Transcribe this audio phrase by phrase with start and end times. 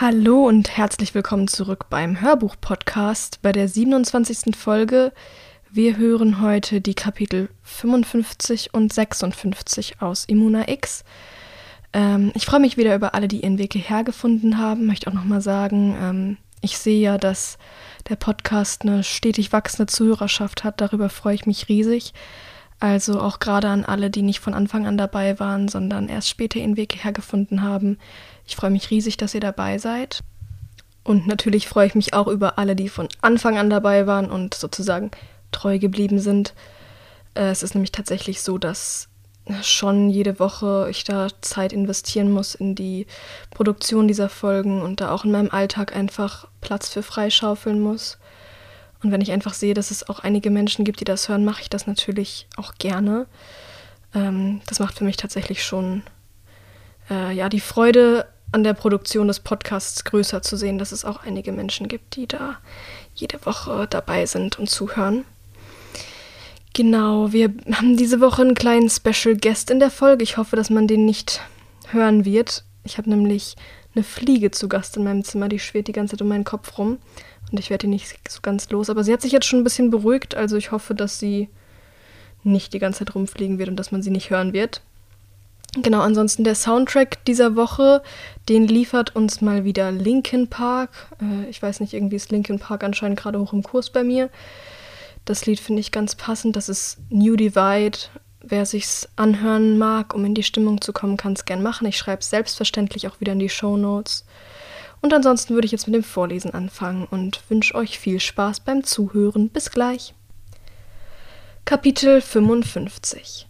[0.00, 4.56] Hallo und herzlich willkommen zurück beim Hörbuch-Podcast bei der 27.
[4.56, 5.12] Folge.
[5.70, 11.04] Wir hören heute die Kapitel 55 und 56 aus Immuna X.
[11.92, 14.86] Ähm, ich freue mich wieder über alle, die ihren Weg hierher gefunden haben.
[14.86, 17.58] Möchte auch nochmal sagen, ähm, ich sehe ja, dass
[18.08, 20.80] der Podcast eine stetig wachsende Zuhörerschaft hat.
[20.80, 22.14] Darüber freue ich mich riesig.
[22.78, 26.58] Also auch gerade an alle, die nicht von Anfang an dabei waren, sondern erst später
[26.58, 27.98] ihren Weg hierher gefunden haben.
[28.50, 30.24] Ich freue mich riesig, dass ihr dabei seid.
[31.04, 34.54] Und natürlich freue ich mich auch über alle, die von Anfang an dabei waren und
[34.54, 35.12] sozusagen
[35.52, 36.52] treu geblieben sind.
[37.34, 39.08] Äh, es ist nämlich tatsächlich so, dass
[39.62, 43.06] schon jede Woche ich da Zeit investieren muss in die
[43.50, 48.18] Produktion dieser Folgen und da auch in meinem Alltag einfach Platz für freischaufeln muss.
[49.00, 51.62] Und wenn ich einfach sehe, dass es auch einige Menschen gibt, die das hören, mache
[51.62, 53.26] ich das natürlich auch gerne.
[54.12, 56.02] Ähm, das macht für mich tatsächlich schon
[57.10, 61.22] äh, ja die Freude an der Produktion des Podcasts größer zu sehen, dass es auch
[61.24, 62.58] einige Menschen gibt, die da
[63.14, 65.24] jede Woche dabei sind und zuhören.
[66.72, 70.22] Genau, wir haben diese Woche einen kleinen Special Guest in der Folge.
[70.22, 71.40] Ich hoffe, dass man den nicht
[71.88, 72.64] hören wird.
[72.84, 73.56] Ich habe nämlich
[73.94, 76.78] eine Fliege zu Gast in meinem Zimmer, die schwirrt die ganze Zeit um meinen Kopf
[76.78, 76.98] rum.
[77.50, 78.88] Und ich werde die nicht so ganz los.
[78.88, 80.36] Aber sie hat sich jetzt schon ein bisschen beruhigt.
[80.36, 81.48] Also ich hoffe, dass sie
[82.44, 84.82] nicht die ganze Zeit rumfliegen wird und dass man sie nicht hören wird.
[85.76, 88.02] Genau, ansonsten der Soundtrack dieser Woche,
[88.48, 90.90] den liefert uns mal wieder Linkin Park.
[91.20, 94.30] Äh, ich weiß nicht, irgendwie ist Linkin Park anscheinend gerade hoch im Kurs bei mir.
[95.24, 96.56] Das Lied finde ich ganz passend.
[96.56, 97.98] Das ist New Divide.
[98.42, 101.86] Wer sich's anhören mag, um in die Stimmung zu kommen, kann es gern machen.
[101.86, 104.24] Ich schreibe selbstverständlich auch wieder in die Show Notes.
[105.02, 108.82] Und ansonsten würde ich jetzt mit dem Vorlesen anfangen und wünsche euch viel Spaß beim
[108.82, 109.50] Zuhören.
[109.50, 110.14] Bis gleich.
[111.64, 113.46] Kapitel 55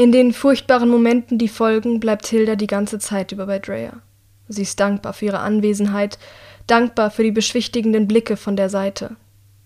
[0.00, 4.00] In den furchtbaren Momenten, die folgen, bleibt Hilda die ganze Zeit über bei Drea.
[4.48, 6.18] Sie ist dankbar für ihre Anwesenheit,
[6.66, 9.16] dankbar für die beschwichtigenden Blicke von der Seite.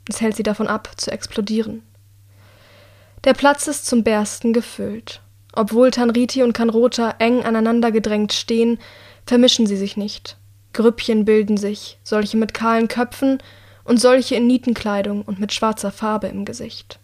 [0.09, 1.85] Es hält sie davon ab, zu explodieren.
[3.23, 5.21] Der Platz ist zum Bersten gefüllt.
[5.53, 8.81] Obwohl Tanriti und Kanrota eng aneinander gedrängt stehen,
[9.27, 10.37] vermischen sie sich nicht.
[10.73, 13.39] Grüppchen bilden sich, solche mit kahlen Köpfen
[13.85, 16.99] und solche in Nietenkleidung und mit schwarzer Farbe im Gesicht.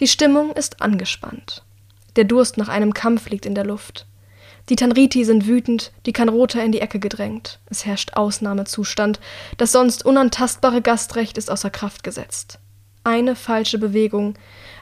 [0.00, 1.62] Die Stimmung ist angespannt.
[2.16, 4.06] Der Durst nach einem Kampf liegt in der Luft.
[4.68, 7.58] Die Tanriti sind wütend, die Kanrota in die Ecke gedrängt.
[7.66, 9.20] Es herrscht Ausnahmezustand.
[9.58, 12.58] Das sonst unantastbare Gastrecht ist außer Kraft gesetzt.
[13.02, 14.34] Eine falsche Bewegung,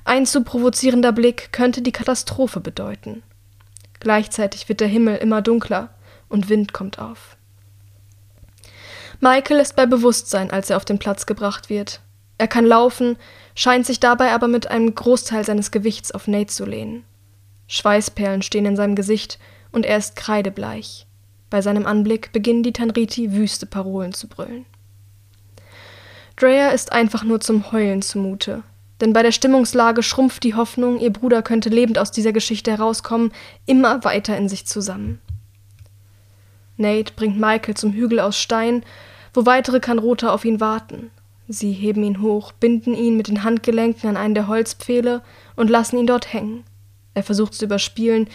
[0.04, 3.24] ein zu provozierender Blick könnte die Katastrophe bedeuten.
[3.98, 5.90] Gleichzeitig wird der Himmel immer dunkler
[6.28, 7.36] und Wind kommt auf.
[9.20, 12.00] Michael ist bei Bewusstsein, als er auf den Platz gebracht wird.
[12.38, 13.16] Er kann laufen,
[13.54, 17.04] scheint sich dabei aber mit einem Großteil seines Gewichts auf Nate zu lehnen.
[17.66, 19.38] Schweißperlen stehen in seinem Gesicht
[19.70, 21.06] und er ist kreidebleich.
[21.50, 24.64] Bei seinem Anblick beginnen die Tanriti wüste Parolen zu brüllen.
[26.36, 28.62] Drea ist einfach nur zum Heulen zumute,
[29.00, 33.32] denn bei der Stimmungslage schrumpft die Hoffnung, ihr Bruder könnte lebend aus dieser Geschichte herauskommen,
[33.66, 35.20] immer weiter in sich zusammen.
[36.76, 38.84] Nate bringt Michael zum Hügel aus Stein,
[39.34, 41.10] wo weitere Kanroter auf ihn warten.
[41.48, 45.22] Sie heben ihn hoch, binden ihn mit den Handgelenken an einen der Holzpfähle
[45.56, 46.64] und lassen ihn dort hängen.
[47.14, 48.28] Er versucht zu überspielen,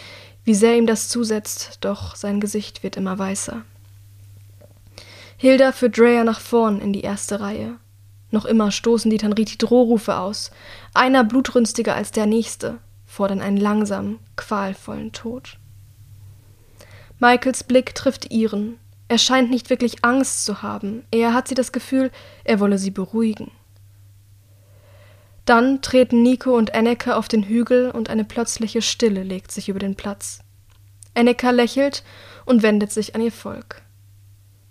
[0.43, 3.63] wie sehr ihm das zusetzt, doch sein Gesicht wird immer weißer.
[5.37, 7.75] Hilda führt Drea nach vorn in die erste Reihe.
[8.31, 10.51] Noch immer stoßen die Tanriti Drohrufe aus,
[10.93, 15.57] einer blutrünstiger als der nächste, fordern einen langsamen, qualvollen Tod.
[17.19, 18.77] Michaels Blick trifft ihren.
[19.07, 22.11] Er scheint nicht wirklich Angst zu haben, eher hat sie das Gefühl,
[22.43, 23.51] er wolle sie beruhigen.
[25.47, 29.79] Dann treten Nico und Enneke auf den Hügel und eine plötzliche Stille legt sich über
[29.79, 30.39] den Platz.
[31.13, 32.03] Enneka lächelt
[32.45, 33.81] und wendet sich an ihr Volk.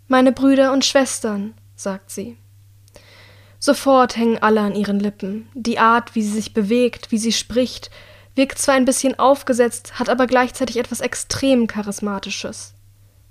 [0.07, 2.37] Meine Brüder und Schwestern, sagt sie.
[3.59, 5.49] Sofort hängen alle an ihren Lippen.
[5.55, 7.91] Die Art, wie sie sich bewegt, wie sie spricht,
[8.35, 12.75] wirkt zwar ein bisschen aufgesetzt, hat aber gleichzeitig etwas extrem Charismatisches.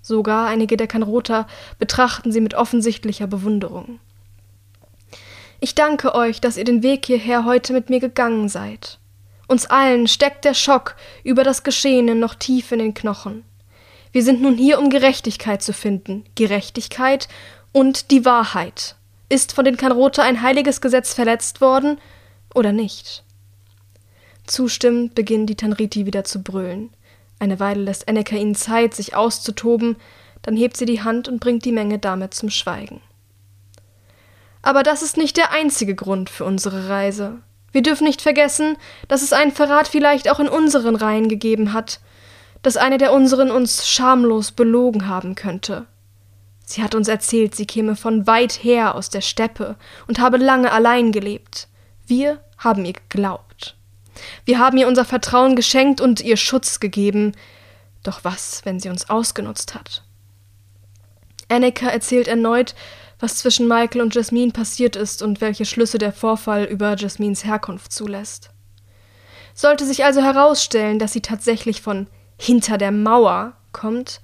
[0.01, 1.45] Sogar einige der Kanroter
[1.77, 3.99] betrachten sie mit offensichtlicher Bewunderung.
[5.65, 8.99] Ich danke euch, dass ihr den Weg hierher heute mit mir gegangen seid.
[9.47, 13.43] Uns allen steckt der Schock über das Geschehene noch tief in den Knochen.
[14.11, 16.23] Wir sind nun hier, um Gerechtigkeit zu finden.
[16.35, 17.27] Gerechtigkeit
[17.71, 18.95] und die Wahrheit.
[19.27, 21.97] Ist von den Kanroter ein heiliges Gesetz verletzt worden
[22.53, 23.23] oder nicht?
[24.45, 26.91] Zustimmend beginnen die Tanriti wieder zu brüllen.
[27.39, 29.95] Eine Weile lässt Enneka ihnen Zeit, sich auszutoben,
[30.43, 33.01] dann hebt sie die Hand und bringt die Menge damit zum Schweigen.
[34.65, 37.37] Aber das ist nicht der einzige Grund für unsere Reise.
[37.71, 38.77] Wir dürfen nicht vergessen,
[39.07, 41.99] dass es einen Verrat vielleicht auch in unseren Reihen gegeben hat.
[42.63, 45.85] dass eine der unseren uns schamlos belogen haben könnte.
[46.65, 49.75] Sie hat uns erzählt, sie käme von weit her aus der Steppe
[50.07, 51.67] und habe lange allein gelebt.
[52.07, 53.75] Wir haben ihr geglaubt.
[54.45, 57.33] Wir haben ihr unser Vertrauen geschenkt und ihr Schutz gegeben.
[58.01, 60.01] Doch was, wenn sie uns ausgenutzt hat?
[61.49, 62.73] Annika erzählt erneut,
[63.19, 67.91] was zwischen Michael und Jasmine passiert ist und welche Schlüsse der Vorfall über Jasmines Herkunft
[67.91, 68.49] zulässt.
[69.53, 72.07] Sollte sich also herausstellen, dass sie tatsächlich von
[72.37, 74.21] hinter der Mauer kommt,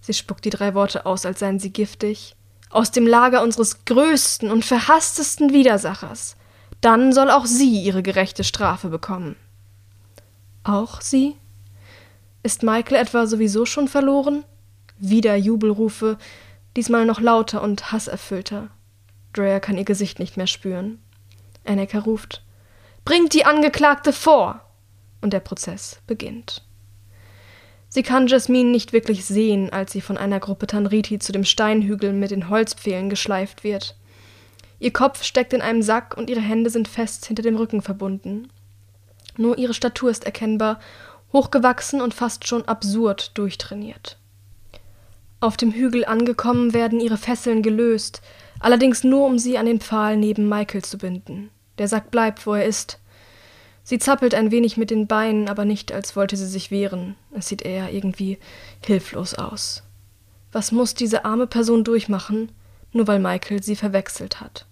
[0.00, 2.36] sie spuckt die drei Worte aus, als seien sie giftig,
[2.68, 6.36] aus dem Lager unseres größten und verhasstesten Widersachers,
[6.80, 9.36] dann soll auch sie ihre gerechte Strafe bekommen.
[10.62, 11.36] Auch sie?
[12.42, 14.44] Ist Michael etwa sowieso schon verloren?
[14.98, 16.18] Wieder Jubelrufe,
[16.76, 18.68] diesmal noch lauter und hasserfüllter.
[19.32, 21.00] Drea kann ihr Gesicht nicht mehr spüren.
[21.64, 22.42] Annika ruft:
[23.04, 24.60] Bringt die Angeklagte vor!
[25.20, 26.62] Und der Prozess beginnt.
[27.92, 32.12] Sie kann Jasmine nicht wirklich sehen, als sie von einer Gruppe Tanriti zu dem Steinhügel
[32.12, 33.96] mit den Holzpfählen geschleift wird.
[34.78, 38.48] Ihr Kopf steckt in einem Sack und ihre Hände sind fest hinter dem Rücken verbunden.
[39.36, 40.78] Nur ihre Statur ist erkennbar,
[41.32, 44.19] hochgewachsen und fast schon absurd durchtrainiert.
[45.40, 48.20] Auf dem Hügel angekommen werden ihre Fesseln gelöst,
[48.58, 51.48] allerdings nur um sie an den Pfahl neben Michael zu binden.
[51.78, 53.00] Der Sack bleibt, wo er ist.
[53.82, 57.16] Sie zappelt ein wenig mit den Beinen, aber nicht, als wollte sie sich wehren.
[57.32, 58.38] Es sieht eher irgendwie
[58.84, 59.82] hilflos aus.
[60.52, 62.52] Was muss diese arme Person durchmachen,
[62.92, 64.66] nur weil Michael sie verwechselt hat?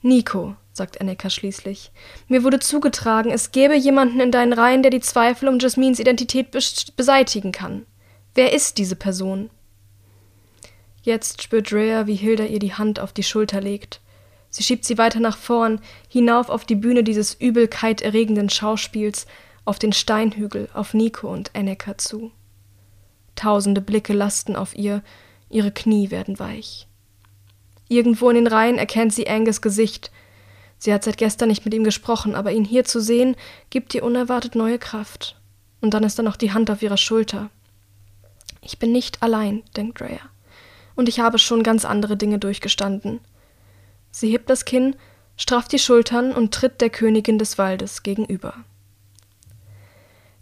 [0.00, 1.92] Nico, sagt Annika schließlich,
[2.26, 6.48] mir wurde zugetragen, es gäbe jemanden in deinen Reihen, der die Zweifel um Jasmines Identität
[6.96, 7.86] beseitigen kann.
[8.34, 9.50] Wer ist diese Person?
[11.02, 14.00] Jetzt spürt Rhea, wie Hilda ihr die Hand auf die Schulter legt.
[14.48, 19.26] Sie schiebt sie weiter nach vorn, hinauf auf die Bühne dieses übelkeiterregenden Schauspiels,
[19.64, 22.32] auf den Steinhügel, auf Nico und Annika zu.
[23.34, 25.02] Tausende Blicke lasten auf ihr,
[25.50, 26.86] ihre Knie werden weich.
[27.88, 30.10] Irgendwo in den Reihen erkennt sie Angus Gesicht.
[30.78, 33.36] Sie hat seit gestern nicht mit ihm gesprochen, aber ihn hier zu sehen,
[33.70, 35.38] gibt ihr unerwartet neue Kraft.
[35.80, 37.50] Und dann ist da noch die Hand auf ihrer Schulter.
[38.62, 40.20] Ich bin nicht allein, denkt Rhea.
[40.94, 43.20] Und ich habe schon ganz andere Dinge durchgestanden.
[44.10, 44.96] Sie hebt das Kinn,
[45.36, 48.54] strafft die Schultern und tritt der Königin des Waldes gegenüber.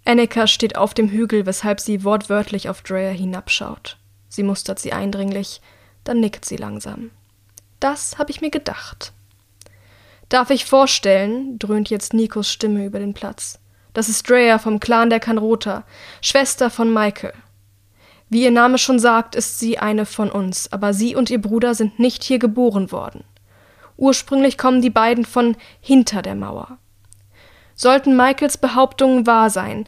[0.05, 3.97] Annika steht auf dem Hügel, weshalb sie wortwörtlich auf Drea hinabschaut.
[4.29, 5.61] Sie mustert sie eindringlich,
[6.05, 7.11] dann nickt sie langsam.
[7.81, 9.13] Das habe ich mir gedacht.
[10.29, 13.59] Darf ich vorstellen, dröhnt jetzt Nikos Stimme über den Platz.
[13.93, 15.85] Das ist Drea vom Clan der Kanrota,
[16.21, 17.35] Schwester von Michael.
[18.31, 21.75] Wie ihr Name schon sagt, ist sie eine von uns, aber sie und ihr Bruder
[21.75, 23.25] sind nicht hier geboren worden.
[23.97, 26.79] Ursprünglich kommen die beiden von hinter der Mauer.
[27.75, 29.85] Sollten Michaels Behauptungen wahr sein,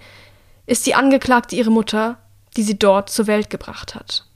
[0.67, 2.19] ist die Angeklagte ihre Mutter,
[2.57, 4.27] die sie dort zur Welt gebracht hat.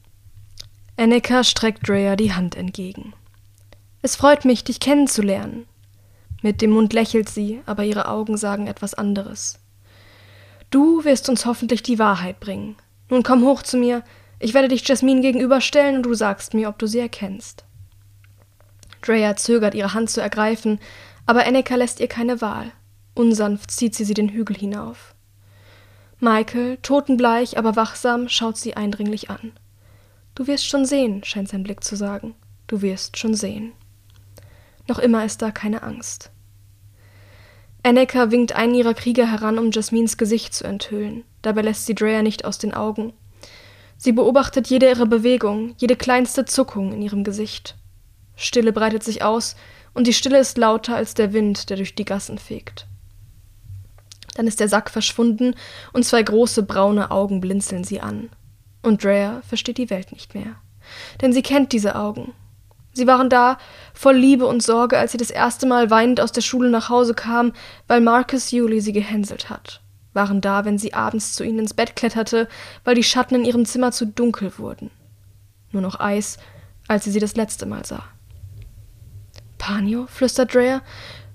[0.97, 3.13] Annika streckt Drea die Hand entgegen.
[4.03, 5.67] Es freut mich, dich kennenzulernen.
[6.43, 9.59] Mit dem Mund lächelt sie, aber ihre Augen sagen etwas anderes.
[10.71, 12.77] Du wirst uns hoffentlich die Wahrheit bringen.
[13.09, 14.03] Nun komm hoch zu mir,
[14.39, 17.65] ich werde dich Jasmine gegenüberstellen und du sagst mir, ob du sie erkennst.
[19.01, 20.81] Drea zögert, ihre Hand zu ergreifen,
[21.25, 22.73] aber Annika lässt ihr keine Wahl.
[23.15, 25.15] Unsanft zieht sie sie den Hügel hinauf.
[26.19, 29.53] Michael, totenbleich, aber wachsam, schaut sie eindringlich an.
[30.35, 32.35] Du wirst schon sehen, scheint sein Blick zu sagen.
[32.67, 33.73] Du wirst schon sehen.
[34.89, 36.31] Noch immer ist da keine Angst.
[37.83, 41.25] Annika winkt einen ihrer Krieger heran, um Jasmines Gesicht zu enthüllen.
[41.47, 43.13] Dabei lässt sie Drea nicht aus den Augen.
[43.97, 47.77] Sie beobachtet jede ihre Bewegung, jede kleinste Zuckung in ihrem Gesicht.
[48.35, 49.55] Stille breitet sich aus,
[49.95, 52.89] und die Stille ist lauter als der Wind, der durch die Gassen fegt.
[54.35, 55.55] Dann ist der Sack verschwunden
[55.93, 58.29] und zwei große braune Augen blinzeln sie an.
[58.83, 60.57] Und Drea versteht die Welt nicht mehr.
[61.23, 62.33] Denn sie kennt diese Augen.
[62.93, 63.59] Sie waren da,
[63.95, 67.15] voll Liebe und Sorge, als sie das erste Mal weinend aus der Schule nach Hause
[67.15, 67.53] kam,
[67.87, 69.81] weil Marcus Julie sie gehänselt hat.
[70.17, 72.49] Waren da, wenn sie abends zu ihnen ins Bett kletterte,
[72.85, 74.91] weil die Schatten in ihrem Zimmer zu dunkel wurden.
[75.73, 76.39] Nur noch Eis,
[76.89, 78.03] als sie sie das letzte Mal sah.
[79.59, 80.81] Panio, flüstert Drea,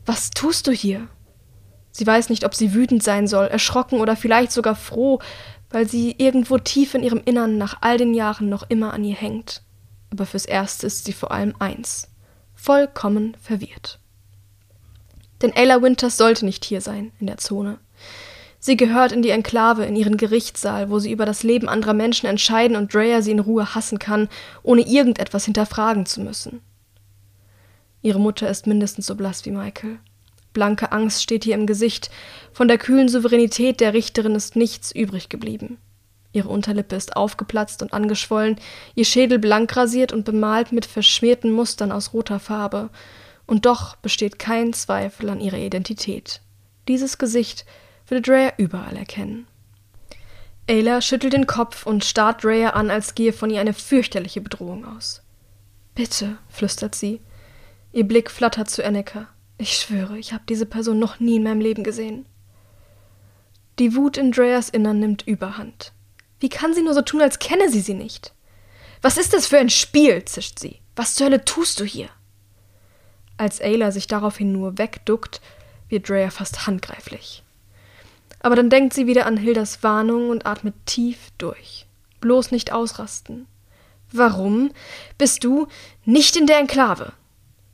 [0.08, 1.08] was tust du hier?
[1.92, 5.20] Sie weiß nicht, ob sie wütend sein soll, erschrocken oder vielleicht sogar froh,
[5.70, 9.16] weil sie irgendwo tief in ihrem Innern nach all den Jahren noch immer an ihr
[9.16, 9.62] hängt.
[10.10, 12.08] Aber fürs Erste ist sie vor allem eins:
[12.56, 14.00] vollkommen verwirrt.
[15.44, 17.78] Denn Ayla Winters sollte nicht hier sein, in der Zone.
[18.64, 22.28] Sie gehört in die Enklave, in ihren Gerichtssaal, wo sie über das Leben anderer Menschen
[22.28, 24.30] entscheiden und Drea sie in Ruhe hassen kann,
[24.62, 26.62] ohne irgendetwas hinterfragen zu müssen.
[28.04, 29.98] Ihre Mutter ist mindestens so blass wie Michael.
[30.54, 32.12] Blanke Angst steht ihr im Gesicht.
[32.54, 35.80] Von der kühlen Souveränität der Richterin ist nichts übrig geblieben.
[36.32, 38.58] Ihre Unterlippe ist aufgeplatzt und angeschwollen,
[38.94, 42.92] ihr Schädel blank rasiert und bemalt mit verschmierten Mustern aus roter Farbe.
[43.48, 46.42] Und doch besteht kein Zweifel an ihrer Identität.
[46.88, 47.66] Dieses Gesicht
[48.12, 49.48] würde Dreyer überall erkennen.
[50.70, 54.86] Ayla schüttelt den Kopf und starrt Dreyer an, als gehe von ihr eine fürchterliche Bedrohung
[54.86, 55.24] aus.
[55.96, 57.22] Bitte, flüstert sie.
[57.94, 59.28] Ihr Blick flattert zu Enneka.
[59.58, 62.26] Ich schwöre, ich habe diese Person noch nie in meinem Leben gesehen.
[63.80, 65.94] Die Wut in Dreyers Innern nimmt Überhand.
[66.40, 68.34] Wie kann sie nur so tun, als kenne sie sie nicht?
[69.02, 70.24] Was ist das für ein Spiel?
[70.26, 70.80] zischt sie.
[70.96, 72.10] Was zur Hölle tust du hier?
[73.38, 75.42] Als Ayla sich daraufhin nur wegduckt,
[75.88, 77.44] wird Dreyer fast handgreiflich.
[78.42, 81.86] Aber dann denkt sie wieder an Hildas Warnung und atmet tief durch.
[82.20, 83.48] Bloß nicht ausrasten.
[84.12, 84.72] Warum
[85.18, 85.68] bist du
[86.06, 87.14] nicht in der Enklave?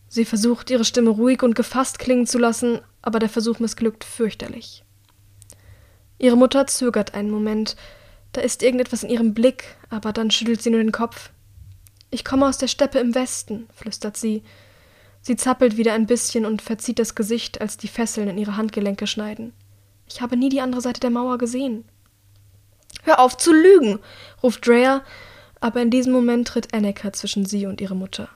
[0.07, 4.83] Sie versucht, ihre Stimme ruhig und gefasst klingen zu lassen, aber der Versuch missglückt fürchterlich.
[6.19, 7.75] Ihre Mutter zögert einen Moment,
[8.33, 11.31] da ist irgendetwas in ihrem Blick, aber dann schüttelt sie nur den Kopf.
[12.09, 14.43] Ich komme aus der Steppe im Westen, flüstert sie.
[15.21, 19.07] Sie zappelt wieder ein bisschen und verzieht das Gesicht, als die Fesseln in ihre Handgelenke
[19.07, 19.53] schneiden.
[20.07, 21.85] Ich habe nie die andere Seite der Mauer gesehen.
[23.03, 23.99] Hör auf zu lügen,
[24.43, 25.03] ruft Drea,
[25.59, 28.29] aber in diesem Moment tritt Annika zwischen sie und ihre Mutter.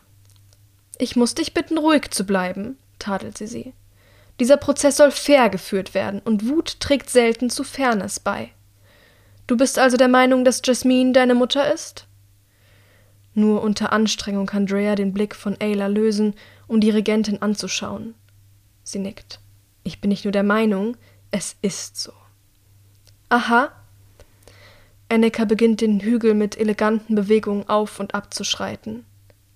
[0.97, 3.73] Ich muss dich bitten, ruhig zu bleiben, tadelt sie sie.
[4.39, 8.51] Dieser Prozess soll fair geführt werden, und Wut trägt selten zu Fairness bei.
[9.47, 12.07] Du bist also der Meinung, dass Jasmine deine Mutter ist?
[13.33, 16.33] Nur unter Anstrengung kann Drea den Blick von Ayla lösen,
[16.67, 18.13] um die Regentin anzuschauen.
[18.83, 19.39] Sie nickt.
[19.83, 20.97] Ich bin nicht nur der Meinung,
[21.31, 22.13] es ist so.
[23.29, 23.71] Aha.
[25.09, 29.05] Annika beginnt den Hügel mit eleganten Bewegungen auf und ab zu schreiten.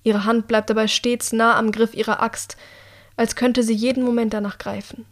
[0.04, 2.58] Ihre Hand bleibt dabei stets nah am Griff ihrer Axt,
[3.18, 5.06] als könnte sie jeden Moment danach greifen.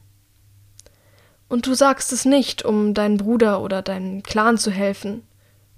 [1.48, 5.24] Und du sagst es nicht, um deinen Bruder oder deinen Clan zu helfen.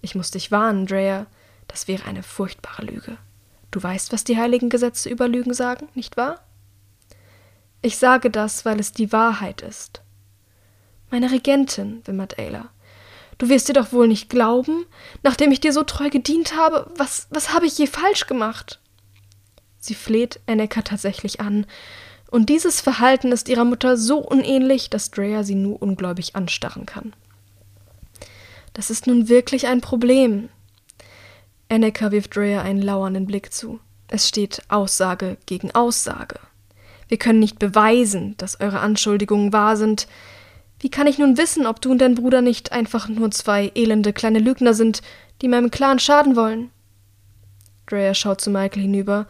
[0.02, 1.26] Ich muss dich warnen, Drea.
[1.68, 3.18] Das wäre eine furchtbare Lüge.
[3.72, 6.40] Du weißt, was die heiligen Gesetze über Lügen sagen, nicht wahr?
[7.82, 10.02] Ich sage das, weil es die Wahrheit ist.
[11.10, 12.70] Meine Regentin, wimmert Ayla.
[13.38, 14.86] Du wirst dir doch wohl nicht glauben,
[15.24, 18.80] nachdem ich dir so treu gedient habe, was, was habe ich je falsch gemacht?
[19.80, 21.66] Sie fleht Enneka tatsächlich an,
[22.32, 27.14] und dieses Verhalten ist ihrer Mutter so unähnlich, dass Drea sie nur ungläubig anstarren kann.
[28.74, 30.50] Das ist nun wirklich ein Problem.
[31.70, 33.80] Enneka wirft Drea einen lauernden Blick zu.
[34.08, 36.40] Es steht Aussage gegen Aussage.
[37.08, 40.08] Wir können nicht beweisen, dass eure Anschuldigungen wahr sind.
[40.80, 44.14] Wie kann ich nun wissen, ob du und dein Bruder nicht einfach nur zwei elende
[44.14, 45.02] kleine Lügner sind,
[45.42, 46.70] die meinem Clan schaden wollen?
[47.88, 49.28] Drea schaut zu Michael hinüber,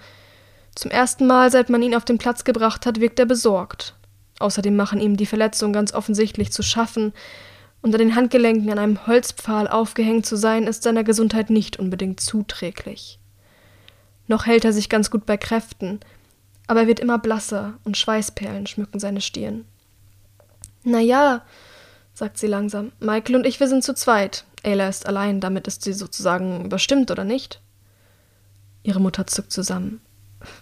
[0.75, 3.95] zum ersten Mal, seit man ihn auf den Platz gebracht hat, wirkt er besorgt.
[4.39, 7.13] Außerdem machen ihm die Verletzungen ganz offensichtlich zu schaffen.
[7.81, 13.19] Unter den Handgelenken an einem Holzpfahl aufgehängt zu sein, ist seiner Gesundheit nicht unbedingt zuträglich.
[14.27, 16.01] Noch hält er sich ganz gut bei Kräften,
[16.67, 19.65] aber er wird immer blasser und Schweißperlen schmücken seine Stirn.
[20.85, 21.41] Na ja,
[22.13, 22.91] sagt sie langsam.
[22.99, 24.45] Michael und ich, wir sind zu zweit.
[24.63, 27.59] Ayla ist allein, damit ist sie sozusagen überstimmt, oder nicht?
[28.83, 29.99] Ihre Mutter zuckt zusammen.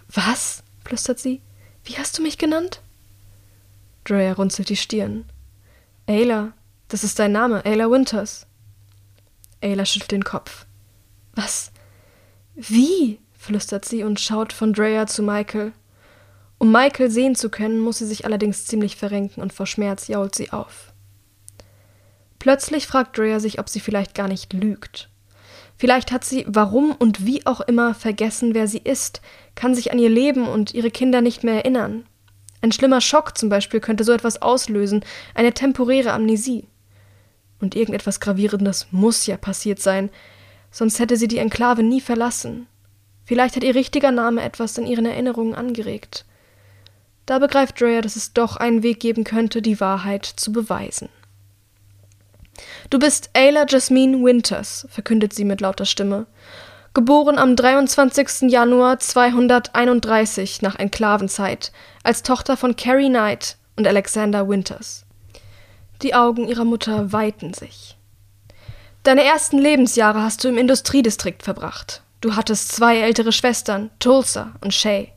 [0.08, 0.62] Was?
[0.84, 1.42] flüstert sie.
[1.84, 2.80] Wie hast du mich genannt?
[4.04, 5.26] Drea runzelt die Stirn.
[6.06, 6.52] Ayla,
[6.88, 8.46] das ist dein Name, Ayla Winters.
[9.62, 10.66] Ayla schüttelt den Kopf.
[11.34, 11.70] Was?
[12.54, 13.18] Wie?
[13.38, 15.72] flüstert sie und schaut von Drea zu Michael.
[16.64, 20.34] Um Michael sehen zu können, muss sie sich allerdings ziemlich verrenken und vor Schmerz jault
[20.34, 20.94] sie auf.
[22.38, 25.10] Plötzlich fragt Drea sich, ob sie vielleicht gar nicht lügt.
[25.76, 29.20] Vielleicht hat sie, warum und wie auch immer, vergessen, wer sie ist,
[29.54, 32.06] kann sich an ihr Leben und ihre Kinder nicht mehr erinnern.
[32.62, 35.04] Ein schlimmer Schock zum Beispiel könnte so etwas auslösen,
[35.34, 36.66] eine temporäre Amnesie.
[37.60, 40.08] Und irgendetwas Gravierendes muss ja passiert sein,
[40.70, 42.68] sonst hätte sie die Enklave nie verlassen.
[43.26, 46.24] Vielleicht hat ihr richtiger Name etwas in ihren Erinnerungen angeregt.
[47.26, 51.08] Da begreift Drea, dass es doch einen Weg geben könnte, die Wahrheit zu beweisen.
[52.90, 56.26] Du bist Ayla Jasmine Winters, verkündet sie mit lauter Stimme.
[56.92, 58.50] Geboren am 23.
[58.50, 61.72] Januar 231 nach Enklavenzeit,
[62.04, 65.04] als Tochter von Carrie Knight und Alexander Winters.
[66.02, 67.96] Die Augen ihrer Mutter weiten sich.
[69.02, 72.02] Deine ersten Lebensjahre hast du im Industriedistrikt verbracht.
[72.20, 75.13] Du hattest zwei ältere Schwestern, Tulsa und Shay.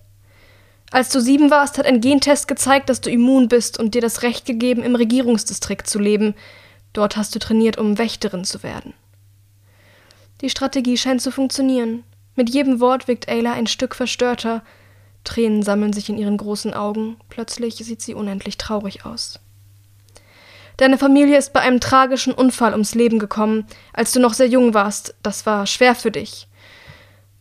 [0.92, 4.24] Als du sieben warst, hat ein Gentest gezeigt, dass du immun bist und dir das
[4.24, 6.34] Recht gegeben, im Regierungsdistrikt zu leben,
[6.98, 8.96] Dort hast du trainiert, um Wächterin zu werden.
[10.42, 12.04] Die Strategie scheint zu funktionieren.
[12.34, 14.64] Mit jedem Wort wirkt Ayla ein Stück verstörter.
[15.24, 19.40] Tränen sammeln sich in ihren großen Augen, plötzlich sieht sie unendlich traurig aus.
[20.78, 24.74] Deine Familie ist bei einem tragischen Unfall ums Leben gekommen, als du noch sehr jung
[24.74, 25.14] warst.
[25.22, 26.48] Das war schwer für dich.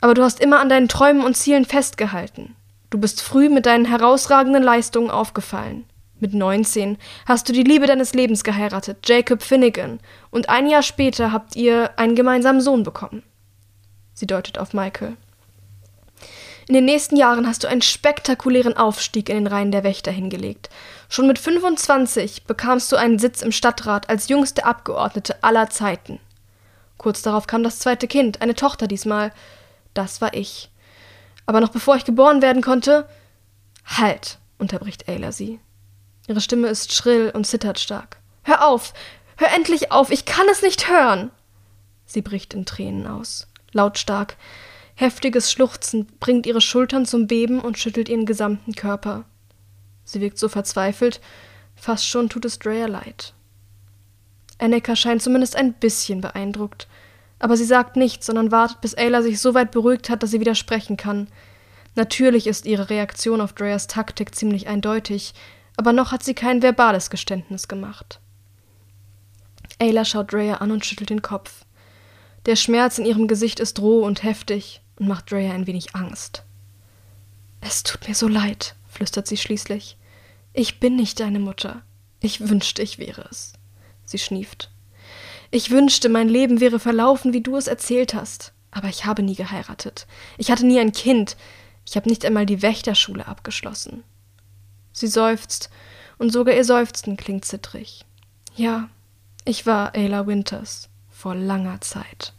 [0.02, 2.56] Aber du hast immer an deinen Träumen und Zielen festgehalten.
[2.96, 5.84] Du bist früh mit deinen herausragenden Leistungen aufgefallen.
[6.18, 10.00] Mit 19 hast du die Liebe deines Lebens geheiratet, Jacob Finnegan,
[10.30, 13.22] und ein Jahr später habt ihr einen gemeinsamen Sohn bekommen.
[14.14, 15.18] Sie deutet auf Michael.
[16.68, 20.70] In den nächsten Jahren hast du einen spektakulären Aufstieg in den Reihen der Wächter hingelegt.
[21.10, 26.18] Schon mit 25 bekamst du einen Sitz im Stadtrat als jüngste Abgeordnete aller Zeiten.
[26.96, 29.32] Kurz darauf kam das zweite Kind, eine Tochter diesmal.
[29.92, 30.70] Das war ich.
[31.46, 33.08] Aber noch bevor ich geboren werden konnte.
[33.84, 35.60] Halt, unterbricht Ayla sie.
[36.26, 38.18] Ihre Stimme ist schrill und zittert stark.
[38.42, 38.92] Hör auf!
[39.36, 40.10] Hör endlich auf!
[40.10, 41.30] Ich kann es nicht hören!
[42.04, 43.46] Sie bricht in Tränen aus.
[43.72, 44.36] Lautstark.
[44.94, 49.24] Heftiges Schluchzen bringt ihre Schultern zum Beben und schüttelt ihren gesamten Körper.
[50.04, 51.20] Sie wirkt so verzweifelt,
[51.74, 53.34] fast schon tut es Drea leid.
[54.58, 56.88] Annika scheint zumindest ein bisschen beeindruckt,
[57.38, 60.40] aber sie sagt nichts, sondern wartet, bis Ayla sich so weit beruhigt hat, dass sie
[60.40, 61.28] widersprechen kann.
[61.94, 65.34] Natürlich ist ihre Reaktion auf Dreas Taktik ziemlich eindeutig,
[65.76, 68.20] aber noch hat sie kein verbales Geständnis gemacht.
[69.78, 71.64] Ayla schaut Drea an und schüttelt den Kopf.
[72.46, 76.44] Der Schmerz in ihrem Gesicht ist roh und heftig und macht Drea ein wenig Angst.
[77.60, 79.98] Es tut mir so leid, flüstert sie schließlich.
[80.52, 81.82] Ich bin nicht deine Mutter.
[82.20, 83.52] Ich wünschte, ich wäre es.
[84.04, 84.70] Sie schnieft.
[85.50, 88.52] Ich wünschte, mein Leben wäre verlaufen, wie du es erzählt hast.
[88.70, 90.06] Aber ich habe nie geheiratet.
[90.38, 91.36] Ich hatte nie ein Kind.
[91.86, 94.02] Ich habe nicht einmal die Wächterschule abgeschlossen.
[94.92, 95.70] Sie seufzt,
[96.18, 98.04] und sogar ihr Seufzen klingt zittrig.
[98.54, 98.88] Ja,
[99.44, 102.32] ich war Ayla Winters vor langer Zeit.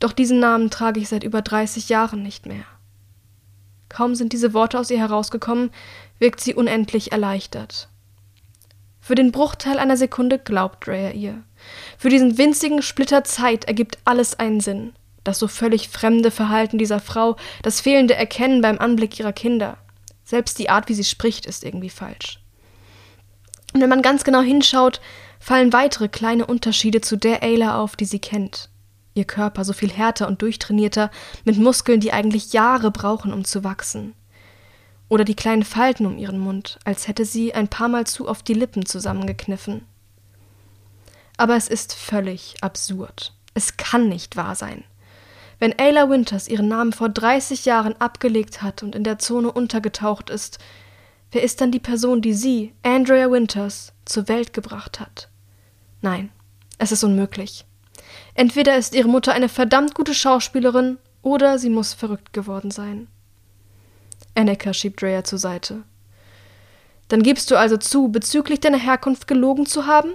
[0.00, 2.64] Doch diesen Namen trage ich seit über 30 Jahren nicht mehr.
[3.88, 5.70] Kaum sind diese Worte aus ihr herausgekommen,
[6.18, 7.88] wirkt sie unendlich erleichtert.
[9.00, 11.42] Für den Bruchteil einer Sekunde glaubt Drea ihr.
[11.98, 14.92] Für diesen winzigen Splitter Zeit ergibt alles einen Sinn.
[15.24, 19.78] Das so völlig fremde Verhalten dieser Frau, das fehlende Erkennen beim Anblick ihrer Kinder,
[20.24, 22.40] selbst die Art, wie sie spricht, ist irgendwie falsch.
[23.72, 25.00] Und wenn man ganz genau hinschaut,
[25.38, 28.68] fallen weitere kleine Unterschiede zu der Ayla auf, die sie kennt.
[29.14, 31.10] Ihr Körper so viel härter und durchtrainierter,
[31.44, 34.14] mit Muskeln, die eigentlich Jahre brauchen, um zu wachsen.
[35.08, 38.48] Oder die kleinen Falten um ihren Mund, als hätte sie ein paar Mal zu oft
[38.48, 39.84] die Lippen zusammengekniffen.
[41.36, 43.32] Aber es ist völlig absurd.
[43.54, 44.84] Es kann nicht wahr sein.
[45.58, 50.28] Wenn Ayla Winters ihren Namen vor 30 Jahren abgelegt hat und in der Zone untergetaucht
[50.28, 50.58] ist,
[51.30, 55.28] wer ist dann die Person, die sie, Andrea Winters, zur Welt gebracht hat?
[56.00, 56.30] Nein,
[56.78, 57.64] es ist unmöglich.
[58.34, 63.06] Entweder ist ihre Mutter eine verdammt gute Schauspielerin oder sie muss verrückt geworden sein.
[64.34, 65.84] Annika schiebt Drea zur Seite.
[67.08, 70.14] Dann gibst du also zu, bezüglich deiner Herkunft gelogen zu haben?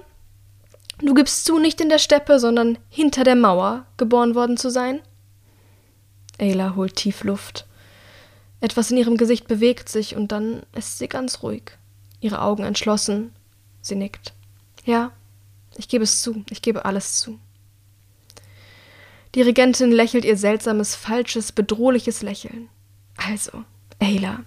[1.00, 5.02] Du gibst zu, nicht in der Steppe, sondern hinter der Mauer geboren worden zu sein?
[6.40, 7.66] Ayla holt tief Luft.
[8.62, 11.78] Etwas in ihrem Gesicht bewegt sich und dann ist sie ganz ruhig.
[12.20, 13.32] Ihre Augen entschlossen.
[13.82, 14.34] Sie nickt.
[14.86, 15.12] Ja,
[15.78, 17.40] ich gebe es zu, ich gebe alles zu.
[19.36, 22.70] Die Regentin lächelt ihr seltsames, falsches, bedrohliches Lächeln.
[23.18, 23.64] Also,
[24.00, 24.40] Ayla,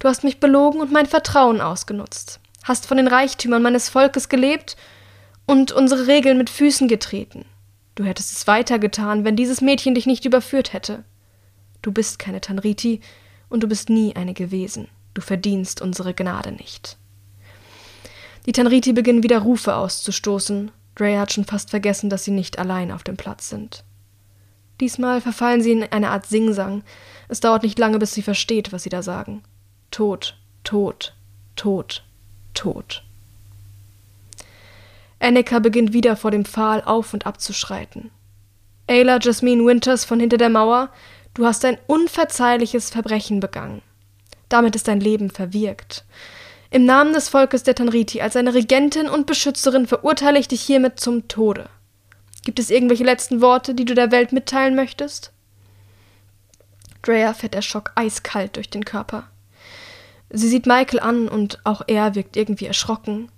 [0.00, 4.76] du hast mich belogen und mein Vertrauen ausgenutzt, hast von den Reichtümern meines Volkes gelebt
[5.48, 7.46] und unsere Regeln mit Füßen getreten.
[7.94, 11.04] Du hättest es weitergetan, wenn dieses Mädchen dich nicht überführt hätte.
[11.80, 13.00] Du bist keine Tanriti
[13.48, 14.88] und du bist nie eine gewesen.
[15.14, 16.98] Du verdienst unsere Gnade nicht.
[18.44, 20.70] Die Tanriti beginnen wieder Rufe auszustoßen.
[20.94, 23.84] Drea hat schon fast vergessen, dass sie nicht allein auf dem Platz sind.
[24.80, 26.84] Diesmal verfallen sie in eine Art Singsang.
[27.28, 29.42] Es dauert nicht lange, bis sie versteht, was sie da sagen.
[29.90, 31.14] Tod, Tod,
[31.56, 32.04] Tod,
[32.52, 33.07] Tod.
[35.20, 38.10] Annika beginnt wieder vor dem Pfahl auf und ab zu schreiten.
[38.86, 40.90] Ayla Jasmine Winters von hinter der Mauer,
[41.34, 43.82] du hast ein unverzeihliches Verbrechen begangen.
[44.48, 46.04] Damit ist dein Leben verwirkt.
[46.70, 51.00] Im Namen des Volkes der Tanriti als seine Regentin und Beschützerin verurteile ich dich hiermit
[51.00, 51.68] zum Tode.
[52.44, 55.32] Gibt es irgendwelche letzten Worte, die du der Welt mitteilen möchtest?
[57.02, 59.28] Drea fährt der Schock eiskalt durch den Körper.
[60.30, 63.30] Sie sieht Michael an und auch er wirkt irgendwie erschrocken.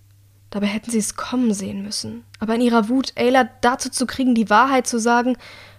[0.51, 2.25] Dabei hätten sie es kommen sehen müssen.
[2.41, 5.37] Aber in ihrer Wut, Ayla dazu zu kriegen, die Wahrheit zu sagen,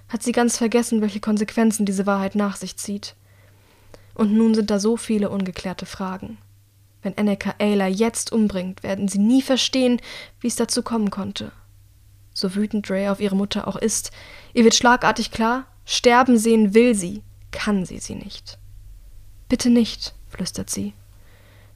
[0.07, 3.15] hat sie ganz vergessen, welche Konsequenzen diese Wahrheit nach sich zieht.
[4.13, 6.37] Und nun sind da so viele ungeklärte Fragen.
[7.01, 10.01] Wenn Annika Ayla jetzt umbringt, werden sie nie verstehen,
[10.39, 11.51] wie es dazu kommen konnte.
[12.33, 14.11] So wütend Ray auf ihre Mutter auch ist,
[14.53, 18.57] ihr wird schlagartig klar, sterben sehen will sie, kann sie sie nicht.
[19.49, 20.93] Bitte nicht, flüstert sie.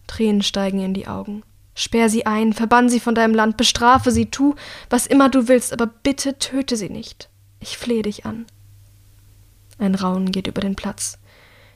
[0.07, 1.43] Tränen steigen ihr in die Augen.
[1.75, 4.55] Sperr sie ein, verbann sie von deinem Land, bestrafe sie, tu,
[4.89, 7.29] was immer du willst, aber bitte töte sie nicht.
[7.59, 8.45] Ich flehe dich an.
[9.77, 11.19] Ein Raunen geht über den Platz.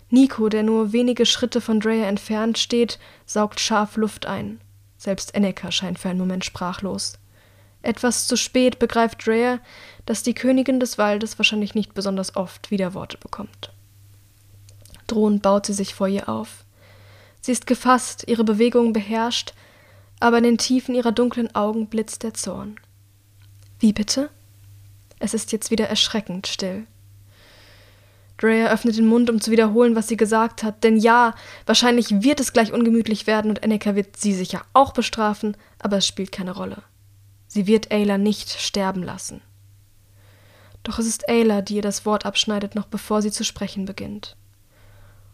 [0.10, 4.62] Nico, der nur wenige Schritte von Drea entfernt steht, saugt scharf Luft ein.
[4.98, 7.20] Selbst Enneka scheint für einen Moment sprachlos.
[7.82, 9.60] Etwas zu spät begreift Drea,
[10.06, 13.72] dass die Königin des Waldes wahrscheinlich nicht besonders oft Widerworte bekommt.
[15.08, 16.66] Drohend baut sie sich vor ihr auf.
[17.42, 19.54] Sie ist gefasst, ihre Bewegungen beherrscht,
[20.20, 22.80] aber in den Tiefen ihrer dunklen Augen blitzt der Zorn.
[23.80, 24.30] Wie bitte?
[25.20, 26.86] Es ist jetzt wieder erschreckend still.
[28.38, 32.40] Drea öffnet den Mund, um zu wiederholen, was sie gesagt hat, denn ja, wahrscheinlich wird
[32.40, 36.52] es gleich ungemütlich werden und Enneka wird sie sicher auch bestrafen, aber es spielt keine
[36.52, 36.84] Rolle.
[37.48, 39.42] Sie wird Ayla nicht sterben lassen.
[40.84, 44.38] Doch es ist Ayla, die ihr das Wort abschneidet, noch bevor sie zu sprechen beginnt.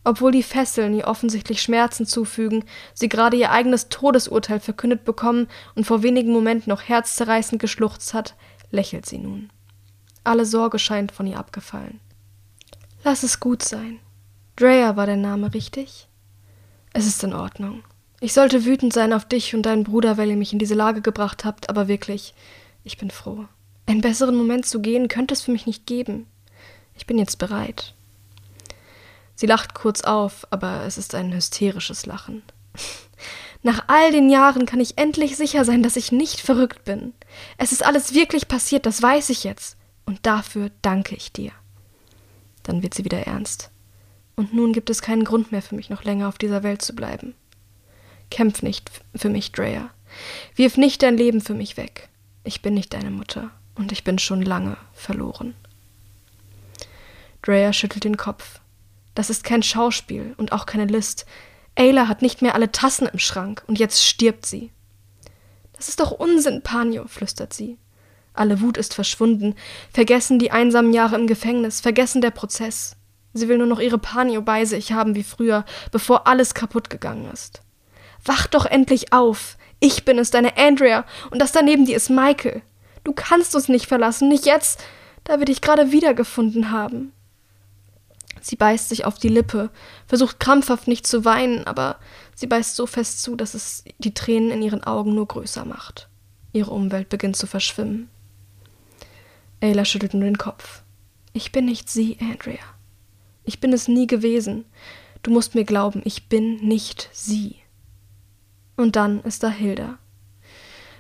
[0.08, 2.64] Obwohl die Fesseln ihr offensichtlich Schmerzen zufügen,
[2.94, 8.36] sie gerade ihr eigenes Todesurteil verkündet bekommen und vor wenigen Momenten noch herzzerreißend geschluchzt hat,
[8.70, 9.50] lächelt sie nun.
[10.24, 12.00] Alle Sorge scheint von ihr abgefallen.
[13.04, 14.00] Lass es gut sein.
[14.56, 16.08] Drea war der Name, richtig?
[16.94, 17.84] Es ist in Ordnung.
[18.22, 21.02] Ich sollte wütend sein auf dich und deinen Bruder, weil ihr mich in diese Lage
[21.02, 22.36] gebracht habt, aber wirklich,
[22.84, 23.46] ich bin froh.
[23.88, 26.28] Einen besseren Moment zu gehen könnte es für mich nicht geben.
[26.96, 27.95] Ich bin jetzt bereit.
[29.36, 32.44] Sie lacht kurz auf, aber es ist ein hysterisches Lachen.
[33.64, 37.14] Nach all den Jahren kann ich endlich sicher sein, dass ich nicht verrückt bin.
[37.58, 39.78] Es ist alles wirklich passiert, das weiß ich jetzt.
[40.06, 41.52] Und dafür danke ich dir.
[42.64, 43.72] Dann wird sie wieder ernst.
[44.36, 46.94] Und nun gibt es keinen Grund mehr für mich, noch länger auf dieser Welt zu
[46.94, 47.34] bleiben.
[48.30, 49.90] Kämpf nicht für mich, Drea.
[50.56, 52.10] Wirf nicht dein Leben für mich weg.
[52.44, 55.56] Ich bin nicht deine Mutter und ich bin schon lange verloren.
[57.42, 58.60] Drea schüttelt den Kopf.
[59.16, 61.26] Das ist kein Schauspiel und auch keine List.
[61.76, 64.72] Ayla hat nicht mehr alle Tassen im Schrank und jetzt stirbt sie.
[65.74, 67.78] Das ist doch Unsinn, Panio, flüstert sie.
[68.34, 69.56] Alle Wut ist verschwunden,
[69.92, 72.98] vergessen die einsamen Jahre im Gefängnis, vergessen der Prozess.
[73.34, 77.30] Sie will nur noch ihre Panio bei sich haben wie früher, bevor alles kaputt gegangen
[77.32, 77.62] ist.
[78.24, 79.58] Wach doch endlich auf!
[79.80, 82.62] Ich bin es, deine Andrea, und das daneben dir ist Michael.
[83.04, 84.84] Du kannst uns nicht verlassen, nicht jetzt,
[85.26, 87.12] da wir dich gerade wiedergefunden haben.
[88.46, 89.72] Sie beißt sich auf die Lippe,
[90.06, 91.98] versucht krampfhaft nicht zu weinen, aber
[92.36, 96.10] sie beißt so fest zu, dass es die Tränen in ihren Augen nur größer macht.
[96.54, 98.08] Ihre Umwelt beginnt zu verschwimmen.
[99.62, 100.84] Ayla schüttelt nur den Kopf.
[101.34, 102.62] Ich bin nicht sie, Andrea.
[103.46, 104.66] Ich bin es nie gewesen.
[105.24, 107.56] Du musst mir glauben, ich bin nicht sie.
[108.78, 109.98] Und dann ist da Hilda.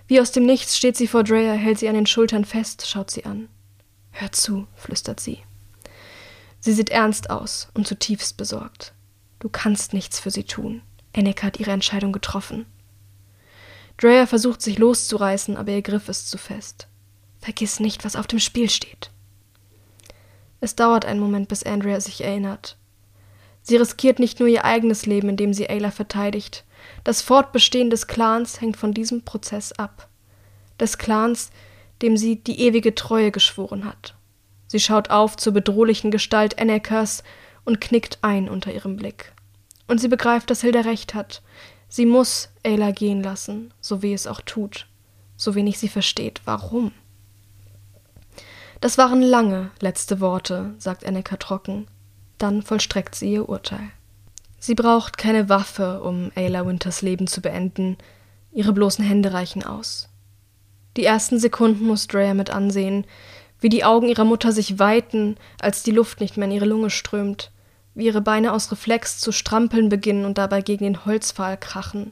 [0.08, 3.12] Wie aus dem Nichts steht sie vor Drea, hält sie an den Schultern fest, schaut
[3.12, 3.49] sie an.
[4.10, 5.43] Hör zu, flüstert sie.
[6.65, 8.93] Sie sieht ernst aus und zutiefst besorgt.
[9.38, 10.82] Du kannst nichts für sie tun.
[11.13, 12.65] Enneka hat ihre Entscheidung getroffen.
[13.97, 16.88] Drea versucht sich loszureißen, aber ihr Griff ist zu fest.
[17.39, 19.12] Vergiss nicht, was auf dem Spiel steht.
[20.60, 22.78] Es dauert einen Moment, bis Andrea sich erinnert.
[23.62, 26.63] Sie riskiert nicht nur ihr eigenes Leben, indem sie Ayla verteidigt.
[27.04, 30.10] Das Fortbestehen des Clans hängt von diesem Prozess ab.
[30.80, 31.51] Des Clans,
[32.01, 34.15] dem sie die ewige Treue geschworen hat.
[34.67, 37.23] Sie schaut auf zur bedrohlichen Gestalt Ennekas
[37.63, 39.34] und knickt ein unter ihrem Blick.
[39.88, 41.41] Und sie begreift, dass Hilda recht hat.
[41.88, 44.88] Sie muss Ayla gehen lassen, so wie es auch tut,
[45.38, 46.91] so wenig sie versteht, warum.
[48.82, 51.88] Das waren lange letzte Worte, sagt Enneka trocken.
[52.38, 53.91] Dann vollstreckt sie ihr Urteil.
[54.60, 57.97] Sie braucht keine Waffe, um Ayla Winters Leben zu beenden.
[58.51, 60.10] Ihre bloßen Hände reichen aus.
[60.97, 63.06] Die ersten Sekunden muss Drea mit ansehen,
[63.59, 66.89] wie die Augen ihrer Mutter sich weiten, als die Luft nicht mehr in ihre Lunge
[66.89, 67.51] strömt,
[67.93, 72.11] wie ihre Beine aus Reflex zu strampeln beginnen und dabei gegen den Holzpfahl krachen,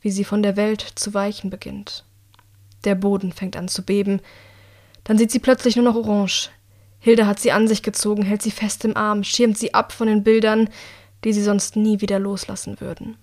[0.00, 2.04] wie sie von der Welt zu weichen beginnt.
[2.84, 4.20] Der Boden fängt an zu beben,
[5.04, 6.50] dann sieht sie plötzlich nur noch orange.
[6.98, 10.06] Hilda hat sie an sich gezogen, hält sie fest im Arm, schirmt sie ab von
[10.06, 10.68] den Bildern,
[11.24, 13.16] die sie sonst nie wieder loslassen würden.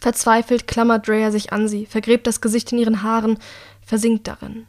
[0.00, 3.38] Verzweifelt klammert Drea sich an sie, vergräbt das Gesicht in ihren Haaren,
[3.84, 4.66] versinkt darin.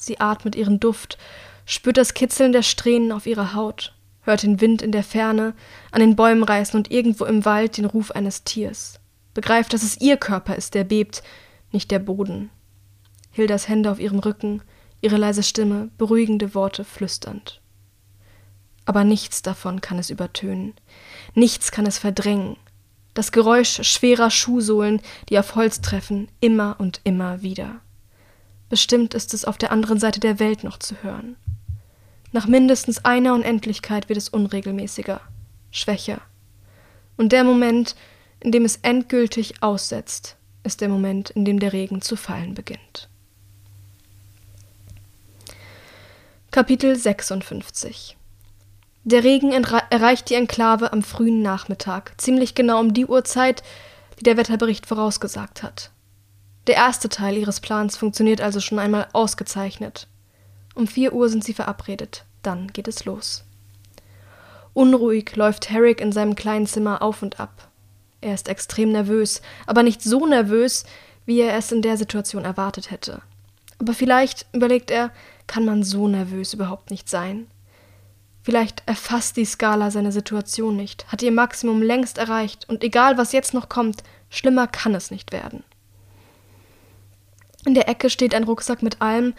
[0.00, 1.18] Sie atmet ihren Duft,
[1.66, 5.52] spürt das Kitzeln der Strähnen auf ihrer Haut, hört den Wind in der Ferne,
[5.92, 8.98] an den Bäumen reißen und irgendwo im Wald den Ruf eines Tiers.
[9.34, 11.22] Begreift, dass es ihr Körper ist, der bebt,
[11.70, 12.48] nicht der Boden.
[13.30, 14.62] Hildas Hände auf ihrem Rücken,
[15.02, 17.60] ihre leise Stimme, beruhigende Worte flüsternd.
[18.86, 20.72] Aber nichts davon kann es übertönen,
[21.34, 22.56] nichts kann es verdrängen.
[23.12, 27.82] Das Geräusch schwerer Schuhsohlen, die auf Holz treffen, immer und immer wieder.
[28.70, 31.36] Bestimmt ist es auf der anderen Seite der Welt noch zu hören.
[32.32, 35.20] Nach mindestens einer Unendlichkeit wird es unregelmäßiger,
[35.72, 36.20] schwächer.
[37.16, 37.96] Und der Moment,
[38.38, 43.08] in dem es endgültig aussetzt, ist der Moment, in dem der Regen zu fallen beginnt.
[46.52, 48.16] Kapitel 56
[49.02, 53.64] Der Regen erreicht die Enklave am frühen Nachmittag, ziemlich genau um die Uhrzeit,
[54.20, 55.90] die der Wetterbericht vorausgesagt hat.
[56.70, 60.06] Der erste Teil ihres Plans funktioniert also schon einmal ausgezeichnet.
[60.76, 63.42] Um vier Uhr sind sie verabredet, dann geht es los.
[64.72, 67.66] Unruhig läuft Herrick in seinem kleinen Zimmer auf und ab.
[68.20, 70.84] Er ist extrem nervös, aber nicht so nervös,
[71.26, 73.20] wie er es in der Situation erwartet hätte.
[73.80, 75.10] Aber vielleicht, überlegt er,
[75.48, 77.48] kann man so nervös überhaupt nicht sein.
[78.44, 83.32] Vielleicht erfasst die Skala seine Situation nicht, hat ihr Maximum längst erreicht und egal was
[83.32, 85.64] jetzt noch kommt, schlimmer kann es nicht werden.
[87.66, 89.34] In der Ecke steht ein Rucksack mit allem,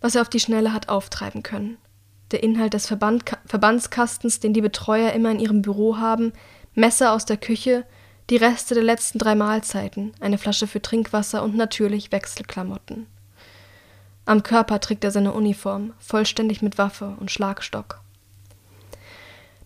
[0.00, 1.78] was er auf die Schnelle hat auftreiben können.
[2.30, 6.32] Der Inhalt des Verband Verbandskastens, den die Betreuer immer in ihrem Büro haben,
[6.74, 7.84] Messer aus der Küche,
[8.30, 13.06] die Reste der letzten drei Mahlzeiten, eine Flasche für Trinkwasser und natürlich Wechselklamotten.
[14.24, 18.00] Am Körper trägt er seine Uniform, vollständig mit Waffe und Schlagstock.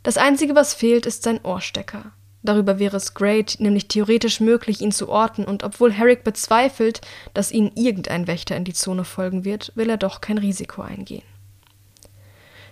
[0.03, 2.13] Das Einzige, was fehlt, ist sein Ohrstecker.
[2.49, 7.03] Darüber wäre es great, nämlich theoretisch möglich, ihn zu orten, und obwohl Herrick bezweifelt,
[7.35, 11.25] dass ihnen irgendein Wächter in die Zone folgen wird, will er doch kein Risiko eingehen.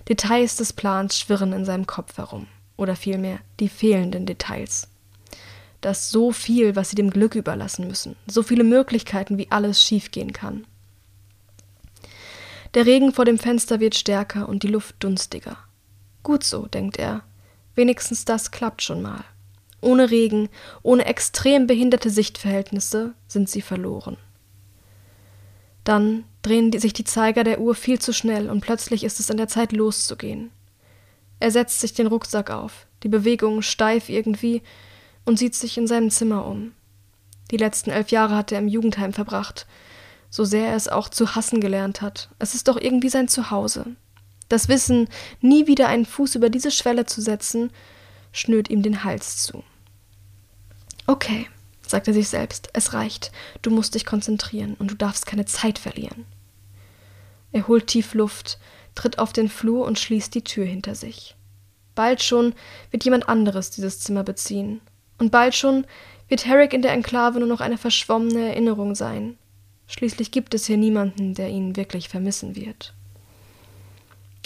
[0.09, 2.47] Details des Plans schwirren in seinem Kopf herum,
[2.79, 4.89] oder vielmehr die fehlenden Details.
[5.83, 10.33] Das so viel, was sie dem Glück überlassen müssen, so viele Möglichkeiten, wie alles schiefgehen
[10.33, 10.67] kann.
[12.73, 15.59] Der Regen vor dem Fenster wird stärker und die Luft dunstiger.
[16.23, 17.25] Gut so, denkt er.
[17.75, 19.23] Wenigstens das klappt schon mal.
[19.87, 20.49] Ohne Regen,
[20.83, 24.17] ohne extrem behinderte Sichtverhältnisse sind sie verloren.
[25.85, 29.37] Dann drehen sich die Zeiger der Uhr viel zu schnell und plötzlich ist es an
[29.37, 30.51] der Zeit loszugehen.
[31.39, 34.63] Er setzt sich den Rucksack auf, die Bewegungen steif irgendwie,
[35.25, 36.73] und sieht sich in seinem Zimmer um.
[37.53, 39.69] Die letzten elf Jahre hat er im Jugendheim verbracht,
[40.31, 42.31] so sehr er es auch zu hassen gelernt hat.
[42.41, 43.95] Es ist doch irgendwie sein Zuhause.
[44.49, 45.09] Das Wissen,
[45.41, 47.71] nie wieder einen Fuß über diese Schwelle zu setzen,
[48.33, 49.63] schnürt ihm den Hals zu.
[51.07, 51.47] Okay,
[51.87, 53.31] sagt er sich selbst, es reicht,
[53.63, 56.25] du musst dich konzentrieren und du darfst keine Zeit verlieren.
[57.53, 58.59] Er holt tief Luft,
[58.95, 61.37] tritt auf den Flur und schließt die Tür hinter sich.
[61.95, 62.55] Bald schon
[62.91, 64.81] wird jemand anderes dieses Zimmer beziehen.
[65.19, 65.87] Und bald schon
[66.29, 69.39] wird Herrick in der Enklave nur noch eine verschwommene Erinnerung sein.
[69.87, 72.93] Schließlich gibt es hier niemanden, der ihn wirklich vermissen wird.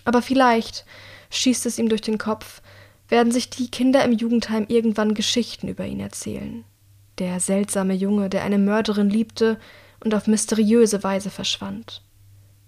[0.04, 0.84] Aber vielleicht
[1.30, 2.60] schießt es ihm durch den Kopf,
[3.10, 6.64] werden sich die Kinder im Jugendheim irgendwann Geschichten über ihn erzählen.
[7.18, 9.58] Der seltsame Junge, der eine Mörderin liebte
[10.02, 12.02] und auf mysteriöse Weise verschwand,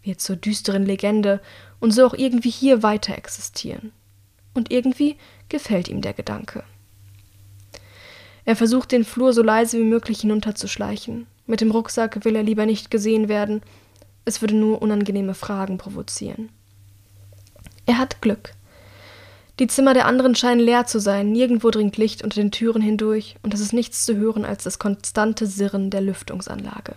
[0.02, 1.40] wird zur düsteren Legende
[1.80, 3.92] und so auch irgendwie hier weiter existieren.
[4.52, 5.16] Und irgendwie
[5.48, 6.64] gefällt ihm der Gedanke.
[8.44, 11.26] Er versucht den Flur so leise wie möglich hinunterzuschleichen.
[11.46, 13.62] Mit dem Rucksack will er lieber nicht gesehen werden,
[14.24, 16.50] es würde nur unangenehme Fragen provozieren.
[17.86, 18.54] Er hat Glück.
[19.58, 23.36] Die Zimmer der anderen scheinen leer zu sein, nirgendwo dringt Licht unter den Türen hindurch,
[23.42, 26.96] und es ist nichts zu hören als das konstante Sirren der Lüftungsanlage.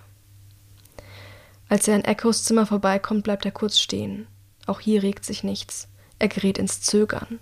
[1.67, 4.27] Als er an Echos Zimmer vorbeikommt, bleibt er kurz stehen.
[4.67, 5.87] Auch hier regt sich nichts.
[6.19, 7.39] Er gerät ins Zögern.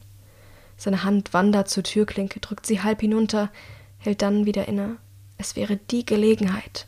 [0.77, 3.51] Seine Hand wandert zur Türklinke, drückt sie halb hinunter,
[3.99, 4.97] hält dann wieder inne.
[5.37, 6.87] Es wäre die Gelegenheit.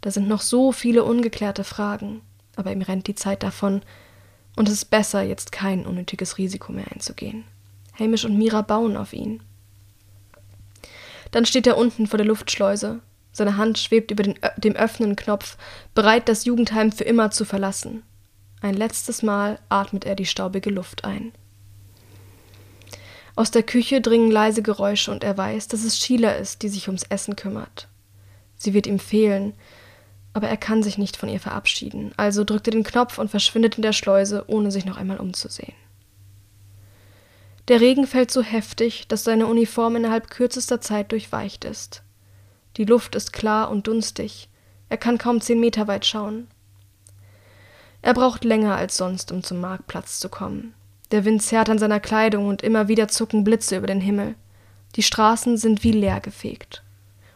[0.00, 2.22] Da sind noch so viele ungeklärte Fragen,
[2.56, 3.82] aber ihm rennt die Zeit davon,
[4.56, 7.44] und es ist besser, jetzt kein unnötiges Risiko mehr einzugehen.
[7.98, 9.42] Hamish und Mira bauen auf ihn.
[11.30, 13.00] Dann steht er unten vor der Luftschleuse.
[13.32, 15.56] Seine Hand schwebt über den, dem öffnenden Knopf,
[15.94, 18.04] bereit, das Jugendheim für immer zu verlassen.
[18.60, 21.32] Ein letztes Mal atmet er die staubige Luft ein.
[23.36, 26.86] Aus der Küche dringen leise Geräusche und er weiß, dass es Sheila ist, die sich
[26.86, 27.88] ums Essen kümmert.
[28.56, 29.54] Sie wird ihm fehlen,
[30.34, 33.76] aber er kann sich nicht von ihr verabschieden, also drückt er den Knopf und verschwindet
[33.76, 35.72] in der Schleuse, ohne sich noch einmal umzusehen.
[37.68, 42.02] Der Regen fällt so heftig, dass seine Uniform innerhalb kürzester Zeit durchweicht ist.
[42.76, 44.50] Die Luft ist klar und dunstig,
[44.90, 46.48] er kann kaum zehn Meter weit schauen.
[48.02, 50.74] Er braucht länger als sonst, um zum Marktplatz zu kommen.
[51.10, 54.34] Der Wind zerrt an seiner Kleidung und immer wieder zucken Blitze über den Himmel.
[54.96, 56.82] Die Straßen sind wie leer gefegt.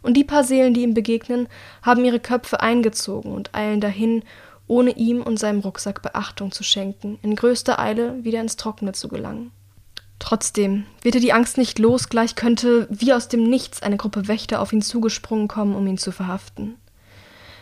[0.02, 1.48] Und die paar Seelen, die ihm begegnen,
[1.82, 4.22] haben ihre Köpfe eingezogen und eilen dahin,
[4.66, 9.08] ohne ihm und seinem Rucksack Beachtung zu schenken, in größter Eile wieder ins Trockene zu
[9.08, 9.50] gelangen.
[10.18, 14.28] Trotzdem wird er die Angst nicht los, gleich könnte wie aus dem Nichts eine Gruppe
[14.28, 16.74] Wächter auf ihn zugesprungen kommen, um ihn zu verhaften.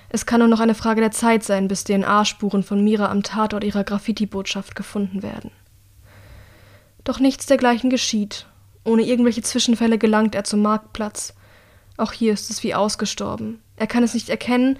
[0.08, 3.64] Es kann nur noch eine Frage der Zeit sein, bis DNA-Spuren von Mira am Tatort
[3.64, 5.50] ihrer Graffiti-Botschaft gefunden werden.
[7.04, 8.46] Doch nichts dergleichen geschieht,
[8.86, 11.34] Ohne irgendwelche Zwischenfälle gelangt er zum Marktplatz.
[11.96, 13.60] Auch hier ist es wie ausgestorben.
[13.76, 14.78] Er kann es nicht erkennen,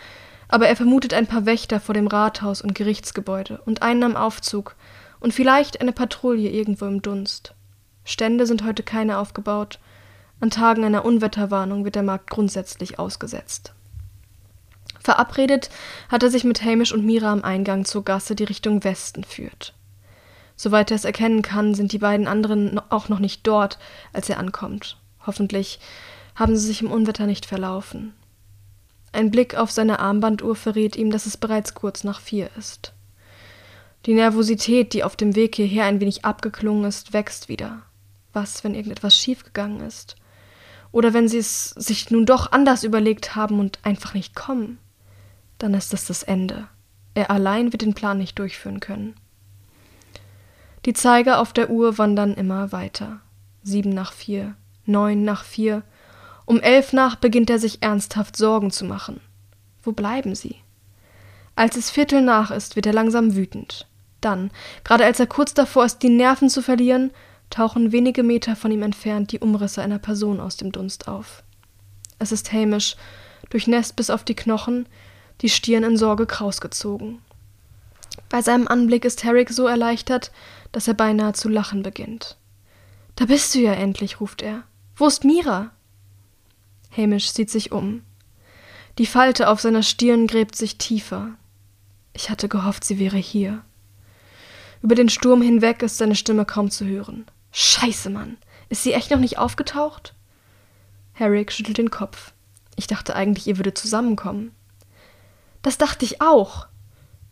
[0.48, 4.76] aber er vermutet ein paar Wächter vor dem Rathaus und Gerichtsgebäude und einen am Aufzug
[5.20, 7.54] und vielleicht eine Patrouille irgendwo im Dunst.
[8.04, 9.80] Stände sind heute keine aufgebaut.
[10.40, 13.72] An Tagen einer Unwetterwarnung wird der Markt grundsätzlich ausgesetzt.
[15.00, 15.70] Verabredet
[16.08, 19.74] hat er sich mit Hamish und Mira am Eingang zur Gasse, die Richtung Westen führt.
[20.56, 23.78] Soweit er es erkennen kann, sind die beiden anderen auch noch nicht dort,
[24.12, 24.98] als er ankommt.
[25.26, 25.80] Hoffentlich
[26.36, 28.14] haben sie sich im Unwetter nicht verlaufen.
[29.12, 32.92] Ein Blick auf seine Armbanduhr verrät ihm, dass es bereits kurz nach vier ist.
[34.04, 37.82] Die Nervosität, die auf dem Weg hierher ein wenig abgeklungen ist, wächst wieder.
[38.32, 40.14] Was, wenn irgendetwas schiefgegangen ist?
[40.92, 44.78] Oder wenn sie es sich nun doch anders überlegt haben und einfach nicht kommen?
[45.58, 46.68] dann ist es das Ende.
[47.14, 49.14] Er allein wird den Plan nicht durchführen können.
[50.84, 53.20] Die Zeiger auf der Uhr wandern immer weiter.
[53.62, 55.82] Sieben nach vier, neun nach vier.
[56.46, 59.20] Um elf nach beginnt er sich ernsthaft Sorgen zu machen.
[59.82, 60.56] Wo bleiben sie?
[61.56, 63.86] Als es Viertel nach ist, wird er langsam wütend.
[64.20, 64.50] Dann,
[64.84, 67.10] gerade als er kurz davor ist, die Nerven zu verlieren,
[67.50, 71.42] tauchen wenige Meter von ihm entfernt die Umrisse einer Person aus dem Dunst auf.
[72.18, 72.96] Es ist Hamish,
[73.50, 74.88] durchnässt bis auf die Knochen,
[75.40, 77.20] die Stirn in Sorge krausgezogen.
[78.28, 80.32] Bei seinem Anblick ist Herrick so erleichtert,
[80.72, 82.36] dass er beinahe zu lachen beginnt.
[83.16, 84.64] Da bist du ja endlich, ruft er.
[84.96, 85.70] Wo ist Mira?
[86.96, 88.02] Hamish sieht sich um.
[88.98, 91.30] Die Falte auf seiner Stirn gräbt sich tiefer.
[92.14, 93.62] Ich hatte gehofft, sie wäre hier.
[94.82, 97.26] Über den Sturm hinweg ist seine Stimme kaum zu hören.
[97.52, 98.38] Scheiße, Mann.
[98.68, 100.14] Ist sie echt noch nicht aufgetaucht?
[101.12, 102.32] Herrick schüttelt den Kopf.
[102.76, 104.54] Ich dachte eigentlich, ihr würde zusammenkommen.
[105.62, 106.66] Das dachte ich auch.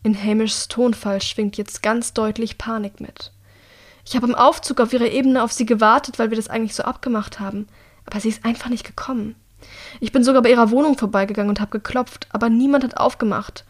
[0.03, 3.31] In Hamishs Tonfall schwingt jetzt ganz deutlich Panik mit.
[4.05, 6.83] Ich habe im Aufzug auf ihrer Ebene auf sie gewartet, weil wir das eigentlich so
[6.83, 7.67] abgemacht haben.
[8.05, 9.35] Aber sie ist einfach nicht gekommen.
[9.99, 13.65] Ich bin sogar bei ihrer Wohnung vorbeigegangen und habe geklopft, aber niemand hat aufgemacht.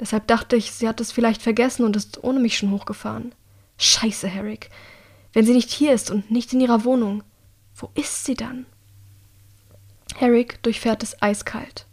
[0.00, 3.34] Deshalb dachte ich, sie hat es vielleicht vergessen und ist ohne mich schon hochgefahren.
[3.78, 4.70] Scheiße, Herrick.
[5.32, 7.22] Wenn sie nicht hier ist und nicht in ihrer Wohnung,
[7.74, 8.66] wo ist sie dann?
[10.16, 11.86] Herrick durchfährt es eiskalt.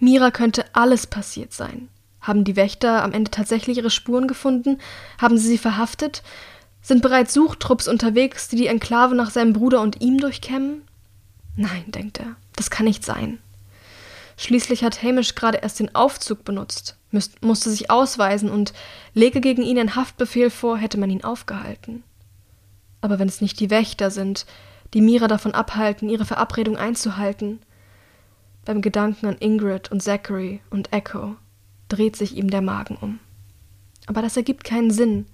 [0.00, 1.88] Mira könnte alles passiert sein.
[2.20, 4.78] Haben die Wächter am Ende tatsächlich ihre Spuren gefunden?
[5.18, 6.22] Haben sie sie verhaftet?
[6.82, 10.82] Sind bereits Suchtrupps unterwegs, die die Enklave nach seinem Bruder und ihm durchkämmen?
[11.56, 13.38] Nein, denkt er, das kann nicht sein.
[14.36, 16.96] Schließlich hat Hamish gerade erst den Aufzug benutzt,
[17.40, 18.72] musste sich ausweisen und
[19.14, 22.04] lege gegen ihn ein Haftbefehl vor, hätte man ihn aufgehalten.
[23.00, 24.46] Aber wenn es nicht die Wächter sind,
[24.94, 27.60] die Mira davon abhalten, ihre Verabredung einzuhalten,
[28.64, 31.36] beim Gedanken an Ingrid und Zachary und Echo
[31.88, 33.18] dreht sich ihm der Magen um.
[34.06, 35.26] Aber das ergibt keinen Sinn.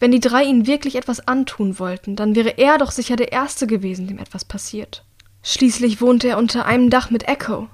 [0.00, 3.66] Wenn die drei ihn wirklich etwas antun wollten, dann wäre er doch sicher der Erste
[3.66, 5.04] gewesen, dem etwas passiert.
[5.46, 7.68] Schließlich wohnte er unter einem Dach mit Echo.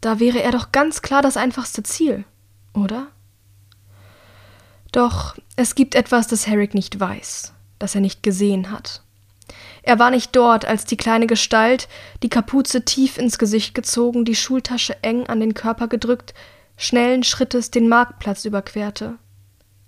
[0.00, 2.24] Da wäre er doch ganz klar das einfachste Ziel,
[2.72, 3.08] oder?
[4.92, 9.02] Doch es gibt etwas, das Herrick nicht weiß, das er nicht gesehen hat.
[9.82, 11.88] Er war nicht dort, als die kleine Gestalt,
[12.22, 16.34] die Kapuze tief ins Gesicht gezogen, die Schultasche eng an den Körper gedrückt,
[16.76, 19.18] schnellen Schrittes den Marktplatz überquerte.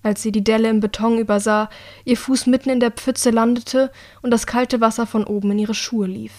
[0.03, 1.71] Als sie die Delle im Beton übersah,
[2.05, 5.75] ihr Fuß mitten in der Pfütze landete und das kalte Wasser von oben in ihre
[5.75, 6.33] Schuhe lief.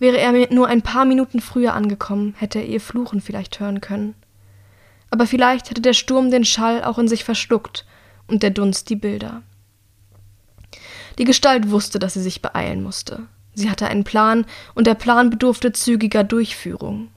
[0.00, 4.14] Wäre er nur ein paar Minuten früher angekommen, hätte er ihr Fluchen vielleicht hören können.
[5.10, 7.84] Aber vielleicht hätte der Sturm den Schall auch in sich verschluckt
[8.26, 9.42] und der Dunst die Bilder.
[11.18, 13.26] Die Gestalt wusste, dass sie sich beeilen musste.
[13.54, 17.08] Sie hatte einen Plan, und der Plan bedurfte zügiger Durchführung.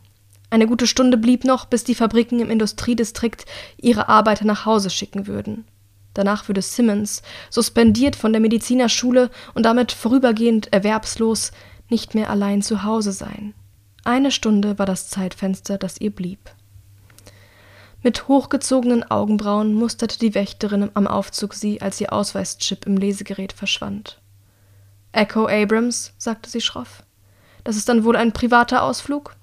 [0.50, 3.46] Eine gute Stunde blieb noch, bis die Fabriken im Industriedistrikt
[3.78, 5.65] ihre Arbeiter nach Hause schicken würden.
[6.13, 11.52] Danach würde Simmons, suspendiert von der Medizinerschule und damit vorübergehend erwerbslos,
[11.89, 13.54] nicht mehr allein zu Hause sein.
[14.04, 16.52] Eine Stunde war das Zeitfenster, das ihr blieb.
[18.02, 24.19] Mit hochgezogenen Augenbrauen musterte die Wächterin am Aufzug sie, als ihr Ausweischip im Lesegerät verschwand.
[25.13, 27.04] Echo Abrams, sagte sie schroff.
[27.63, 29.36] Das ist dann wohl ein privater Ausflug?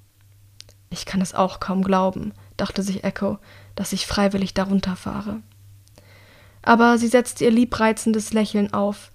[0.91, 3.39] Ich kann es auch kaum glauben, dachte sich Echo,
[3.77, 5.41] dass ich freiwillig darunter fahre.
[6.63, 9.11] Aber sie setzte ihr liebreizendes Lächeln auf.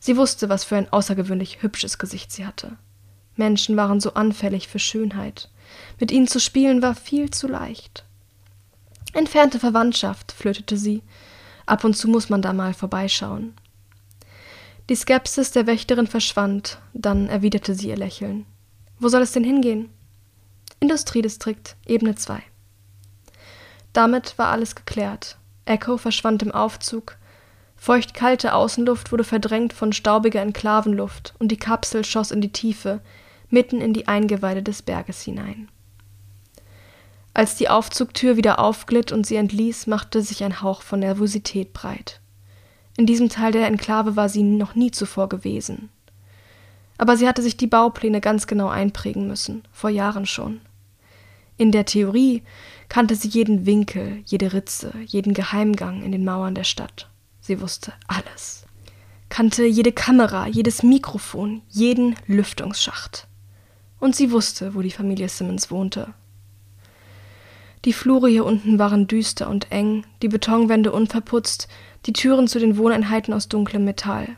[0.00, 2.76] Sie wusste, was für ein außergewöhnlich hübsches Gesicht sie hatte.
[3.36, 5.50] Menschen waren so anfällig für Schönheit.
[6.00, 8.04] Mit ihnen zu spielen war viel zu leicht.
[9.12, 11.02] Entfernte Verwandtschaft, flötete sie.
[11.66, 13.54] Ab und zu muss man da mal vorbeischauen.
[14.88, 18.46] Die Skepsis der Wächterin verschwand, dann erwiderte sie ihr Lächeln.
[18.98, 19.90] Wo soll es denn hingehen?
[20.80, 22.42] Industriedistrikt, Ebene 2.
[23.92, 25.38] Damit war alles geklärt.
[25.64, 27.16] Echo verschwand im Aufzug.
[27.82, 33.00] Feuchtkalte Außenluft wurde verdrängt von staubiger Enklavenluft, und die Kapsel schoss in die Tiefe,
[33.48, 35.70] mitten in die Eingeweide des Berges hinein.
[37.32, 42.20] Als die Aufzugtür wieder aufglitt und sie entließ, machte sich ein Hauch von Nervosität breit.
[42.98, 45.88] In diesem Teil der Enklave war sie noch nie zuvor gewesen.
[46.98, 50.60] Aber sie hatte sich die Baupläne ganz genau einprägen müssen, vor Jahren schon.
[51.56, 52.42] In der Theorie
[52.90, 57.09] kannte sie jeden Winkel, jede Ritze, jeden Geheimgang in den Mauern der Stadt.
[57.50, 58.64] Sie wusste alles.
[59.28, 63.26] Kannte jede Kamera, jedes Mikrofon, jeden Lüftungsschacht.
[63.98, 66.14] Und sie wusste, wo die Familie Simmons wohnte.
[67.84, 71.66] Die Flure hier unten waren düster und eng, die Betonwände unverputzt,
[72.06, 74.28] die Türen zu den Wohneinheiten aus dunklem Metall.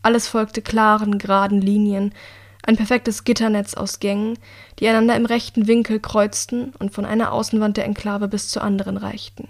[0.00, 2.14] Alles folgte klaren, geraden Linien,
[2.62, 4.38] ein perfektes Gitternetz aus Gängen,
[4.78, 8.96] die einander im rechten Winkel kreuzten und von einer Außenwand der Enklave bis zur anderen
[8.96, 9.48] reichten.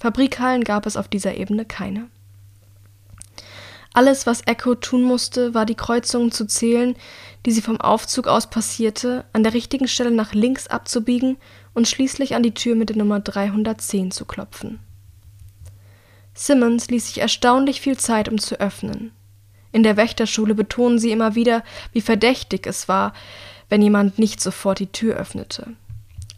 [0.00, 2.08] Fabrikhallen gab es auf dieser Ebene keine.
[3.94, 6.96] Alles, was Echo tun musste, war die Kreuzungen zu zählen,
[7.44, 11.36] die sie vom Aufzug aus passierte, an der richtigen Stelle nach links abzubiegen
[11.74, 14.80] und schließlich an die Tür mit der Nummer 310 zu klopfen.
[16.34, 19.12] Simmons ließ sich erstaunlich viel Zeit, um zu öffnen.
[19.72, 21.62] In der Wächterschule betonen sie immer wieder,
[21.92, 23.12] wie verdächtig es war,
[23.68, 25.74] wenn jemand nicht sofort die Tür öffnete.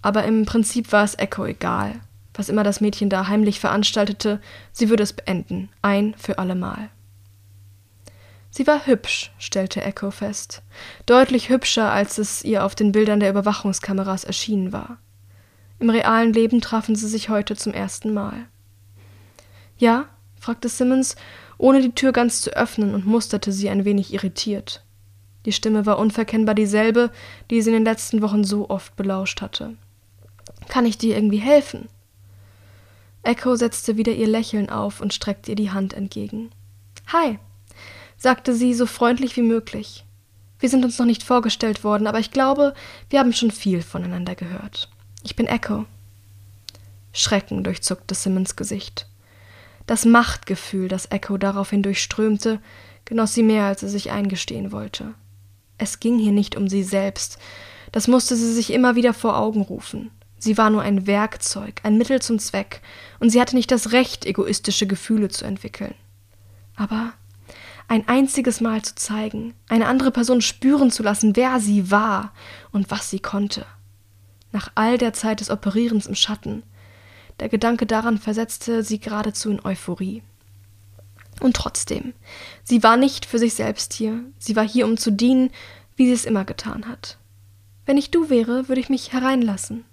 [0.03, 2.01] Aber im Prinzip war es Echo egal.
[2.35, 4.41] Was immer das Mädchen da heimlich veranstaltete,
[4.73, 6.91] sie würde es beenden, ein für allemal.
[8.57, 10.63] Sie war hübsch, stellte Echo fest.
[11.07, 14.99] Deutlich hübscher, als es ihr auf den Bildern der Überwachungskameras erschienen war.
[15.81, 18.47] Im realen Leben trafen sie sich heute zum ersten Mal.
[19.77, 20.05] Ja?
[20.39, 21.17] fragte Simmons,
[21.59, 24.85] ohne die Tür ganz zu öffnen und musterte sie ein wenig irritiert.
[25.47, 27.11] Die Stimme war unverkennbar dieselbe,
[27.51, 29.75] die sie in den letzten Wochen so oft belauscht hatte.
[30.69, 31.89] Kann ich dir irgendwie helfen?
[33.25, 36.51] Echo setzte wieder ihr Lächeln auf und streckte ihr die Hand entgegen.
[37.09, 37.41] Hi,
[38.17, 40.05] sagte sie so freundlich wie möglich.
[40.59, 42.75] Wir sind uns noch nicht vorgestellt worden, aber ich glaube,
[43.11, 44.89] wir haben schon viel voneinander gehört.
[45.23, 45.85] Ich bin Echo.
[47.13, 49.07] Schrecken durchzuckte Simmons Gesicht.
[49.87, 52.61] Das Machtgefühl, das Echo daraufhin durchströmte,
[53.05, 55.15] genoss sie mehr, als sie sich eingestehen wollte.
[55.77, 57.39] Es ging hier nicht um sie selbst,
[57.93, 60.11] das musste sie sich immer wieder vor Augen rufen.
[60.39, 62.81] Sie war nur ein Werkzeug, ein Mittel zum Zweck,
[63.21, 65.95] und sie hatte nicht das Recht, egoistische Gefühle zu entwickeln.
[66.77, 67.13] Aber
[67.89, 72.33] ein einziges Mal zu zeigen, eine andere Person spüren zu lassen, wer sie war
[72.73, 73.67] und was sie konnte.
[74.53, 76.63] Nach all der Zeit des Operierens im Schatten,
[77.41, 80.23] der Gedanke daran versetzte sie geradezu in Euphorie.
[81.41, 82.15] Und trotzdem,
[82.63, 85.51] sie war nicht für sich selbst hier, sie war hier, um zu dienen,
[85.97, 87.19] wie sie es immer getan hat.
[87.87, 89.85] Wenn ich du wäre, würde ich mich hereinlassen.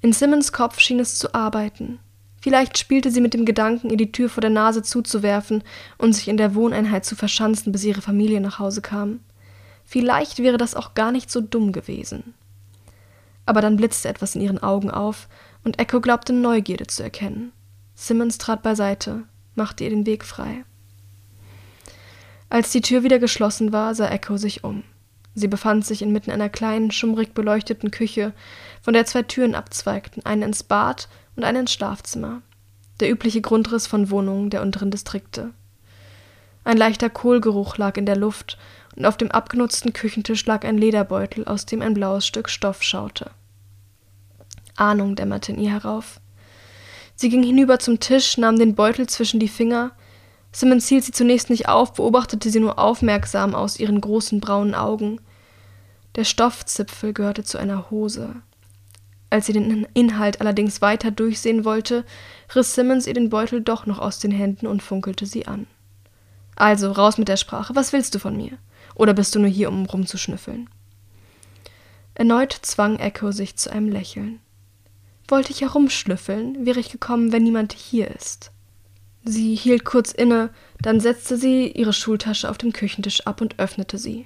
[0.00, 1.98] In Simmons Kopf schien es zu arbeiten,
[2.46, 5.64] Vielleicht spielte sie mit dem Gedanken, ihr die Tür vor der Nase zuzuwerfen
[5.98, 9.18] und sich in der Wohneinheit zu verschanzen, bis ihre Familie nach Hause kam.
[9.84, 12.34] Vielleicht wäre das auch gar nicht so dumm gewesen.
[13.46, 15.26] Aber dann blitzte etwas in ihren Augen auf,
[15.64, 17.50] und Echo glaubte Neugierde zu erkennen.
[17.96, 19.24] Simmons trat beiseite,
[19.56, 20.64] machte ihr den Weg frei.
[22.48, 24.84] Als die Tür wieder geschlossen war, sah Echo sich um.
[25.34, 28.32] Sie befand sich inmitten einer kleinen, schummrig beleuchteten Küche,
[28.82, 32.42] von der zwei Türen abzweigten, eine ins Bad und ins Schlafzimmer.
[33.00, 35.50] Der übliche Grundriss von Wohnungen der unteren Distrikte.
[36.64, 38.58] Ein leichter Kohlgeruch lag in der Luft,
[38.96, 43.30] und auf dem abgenutzten Küchentisch lag ein Lederbeutel, aus dem ein blaues Stück Stoff schaute.
[44.74, 46.20] Ahnung dämmerte in ihr herauf.
[47.14, 49.92] Sie ging hinüber zum Tisch, nahm den Beutel zwischen die Finger.
[50.52, 55.20] Simmons hielt sie zunächst nicht auf, beobachtete sie nur aufmerksam aus ihren großen braunen Augen.
[56.14, 58.36] Der Stoffzipfel gehörte zu einer Hose.
[59.36, 62.06] Als sie den Inhalt allerdings weiter durchsehen wollte,
[62.54, 65.66] riss Simmons ihr den Beutel doch noch aus den Händen und funkelte sie an.
[66.54, 67.76] Also, raus mit der Sprache.
[67.76, 68.52] Was willst du von mir?
[68.94, 70.70] Oder bist du nur hier, um rumzuschnüffeln?
[72.14, 74.40] Erneut zwang Echo sich zu einem Lächeln.
[75.28, 78.52] Wollte ich herumschnüffeln, wäre ich gekommen, wenn niemand hier ist.
[79.22, 80.48] Sie hielt kurz inne,
[80.80, 84.24] dann setzte sie ihre Schultasche auf dem Küchentisch ab und öffnete sie.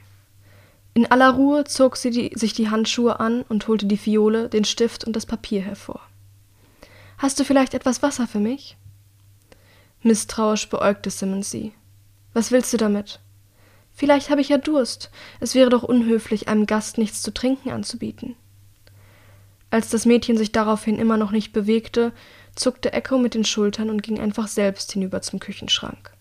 [0.94, 4.64] In aller Ruhe zog sie die, sich die Handschuhe an und holte die Fiole, den
[4.64, 6.00] Stift und das Papier hervor.
[7.18, 8.76] Hast du vielleicht etwas Wasser für mich?
[10.02, 11.72] Misstrauisch beäugte Simmons sie.
[12.32, 13.20] Was willst du damit?
[13.92, 15.10] Vielleicht habe ich ja Durst.
[15.40, 18.36] Es wäre doch unhöflich, einem Gast nichts zu trinken anzubieten.
[19.70, 22.12] Als das Mädchen sich daraufhin immer noch nicht bewegte,
[22.56, 26.12] zuckte Echo mit den Schultern und ging einfach selbst hinüber zum Küchenschrank.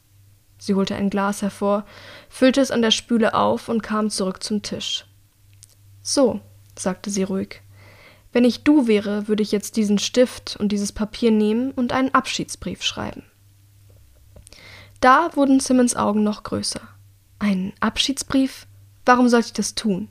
[0.59, 1.85] Sie holte ein Glas hervor,
[2.29, 5.05] füllte es an der Spüle auf und kam zurück zum Tisch.
[6.03, 6.41] So,
[6.77, 7.61] sagte sie ruhig.
[8.31, 12.13] Wenn ich du wäre, würde ich jetzt diesen Stift und dieses Papier nehmen und einen
[12.13, 13.23] Abschiedsbrief schreiben.
[14.99, 16.81] Da wurden Simmons Augen noch größer.
[17.39, 18.67] Ein Abschiedsbrief?
[19.05, 20.09] Warum sollte ich das tun?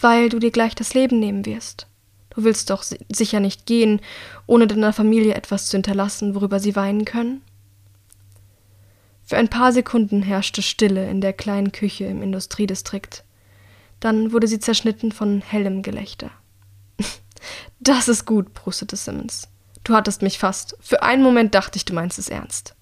[0.00, 1.86] Weil du dir gleich das Leben nehmen wirst.
[2.30, 4.00] Du willst doch sicher nicht gehen,
[4.46, 7.42] ohne deiner Familie etwas zu hinterlassen, worüber sie weinen können?
[9.24, 13.24] Für ein paar Sekunden herrschte Stille in der kleinen Küche im Industriedistrikt.
[14.00, 16.30] Dann wurde sie zerschnitten von hellem Gelächter.
[17.78, 19.48] Das ist gut, prustete Simmons.
[19.82, 20.78] Du hattest mich fast.
[20.80, 22.74] Für einen Moment dachte ich, du meinst es ernst.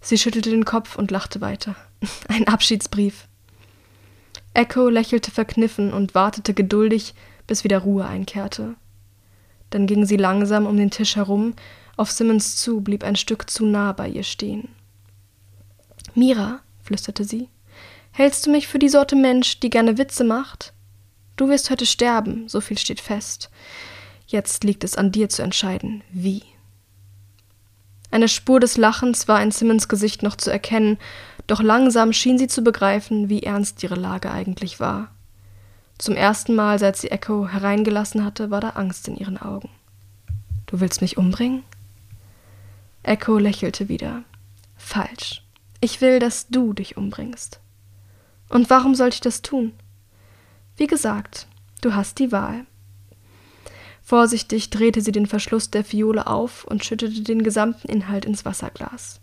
[0.00, 1.74] Sie schüttelte den Kopf und lachte weiter.
[2.28, 3.26] Ein Abschiedsbrief.
[4.52, 7.14] Echo lächelte verkniffen und wartete geduldig,
[7.48, 8.76] bis wieder Ruhe einkehrte.
[9.70, 11.54] Dann ging sie langsam um den Tisch herum,
[11.96, 14.68] auf Simmons zu, blieb ein Stück zu nah bei ihr stehen.
[16.14, 17.48] Mira, flüsterte sie,
[18.12, 20.72] hältst du mich für die Sorte Mensch, die gerne Witze macht?
[21.36, 23.50] Du wirst heute sterben, so viel steht fest.
[24.26, 26.42] Jetzt liegt es an dir zu entscheiden, wie.
[28.10, 30.98] Eine Spur des Lachens war in Simmons Gesicht noch zu erkennen,
[31.48, 35.10] doch langsam schien sie zu begreifen, wie ernst ihre Lage eigentlich war.
[35.98, 39.68] Zum ersten Mal, seit sie Echo hereingelassen hatte, war da Angst in ihren Augen.
[40.66, 41.64] Du willst mich umbringen?
[43.02, 44.22] Echo lächelte wieder.
[44.76, 45.43] Falsch.
[45.84, 47.60] Ich will, dass du dich umbringst.
[48.48, 49.74] Und warum sollte ich das tun?
[50.78, 51.46] Wie gesagt,
[51.82, 52.64] du hast die Wahl.
[54.02, 59.20] Vorsichtig drehte sie den Verschluss der Fiole auf und schüttete den gesamten Inhalt ins Wasserglas.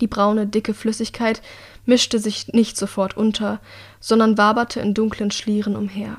[0.00, 1.42] Die braune, dicke Flüssigkeit
[1.86, 3.60] mischte sich nicht sofort unter,
[3.98, 6.18] sondern waberte in dunklen Schlieren umher.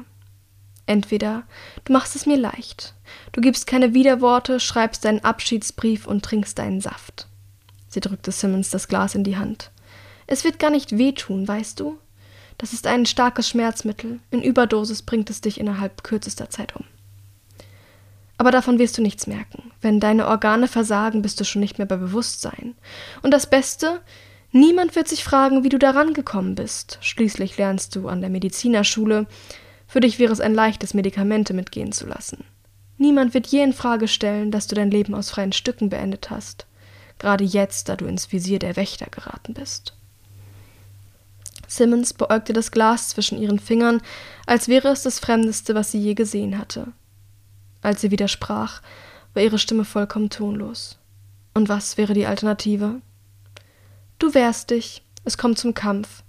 [0.86, 1.44] Entweder
[1.86, 2.94] du machst es mir leicht,
[3.32, 7.30] du gibst keine Widerworte, schreibst deinen Abschiedsbrief und trinkst deinen Saft.
[7.90, 9.72] Sie drückte Simmons das Glas in die Hand.
[10.28, 11.98] Es wird gar nicht wehtun, weißt du?
[12.60, 14.20] Das ist ein starkes Schmerzmittel.
[14.32, 16.86] In Überdosis bringt es dich innerhalb kürzester Zeit um.
[18.38, 19.72] Aber davon wirst du nichts merken.
[19.82, 22.76] Wenn deine Organe versagen, bist du schon nicht mehr bei Bewusstsein.
[23.22, 24.02] Und das Beste,
[24.52, 27.00] niemand wird sich fragen, wie du daran gekommen bist.
[27.02, 29.26] Schließlich lernst du an der Medizinerschule.
[29.88, 32.46] Für dich wäre es ein leichtes, Medikamente mitgehen zu lassen.
[32.98, 36.66] Niemand wird je in Frage stellen, dass du dein Leben aus freien Stücken beendet hast.
[37.20, 39.94] Gerade jetzt, da du ins Visier der Wächter geraten bist.
[41.68, 44.02] Simmons beäugte das Glas zwischen ihren Fingern,
[44.48, 46.88] als wäre es das Fremdeste, was sie je gesehen hatte.
[47.82, 48.82] Als sie widersprach,
[49.34, 50.98] war ihre Stimme vollkommen tonlos.
[51.54, 53.02] Und was wäre die Alternative?
[54.18, 56.24] Du wehrst dich, es kommt zum Kampf.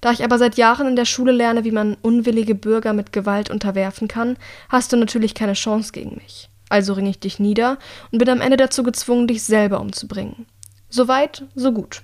[0.00, 3.50] Da ich aber seit Jahren in der Schule lerne, wie man unwillige Bürger mit Gewalt
[3.50, 4.36] unterwerfen kann,
[4.68, 6.50] hast du natürlich keine Chance gegen mich.
[6.74, 7.78] Also ringe ich dich nieder
[8.10, 10.46] und bin am Ende dazu gezwungen, dich selber umzubringen.
[10.88, 12.02] Soweit, so gut.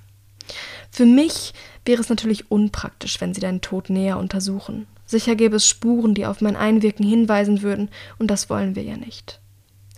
[0.92, 1.54] Für mich
[1.84, 4.86] wäre es natürlich unpraktisch, wenn sie deinen Tod näher untersuchen.
[5.06, 7.88] Sicher gäbe es Spuren, die auf mein Einwirken hinweisen würden,
[8.20, 9.40] und das wollen wir ja nicht.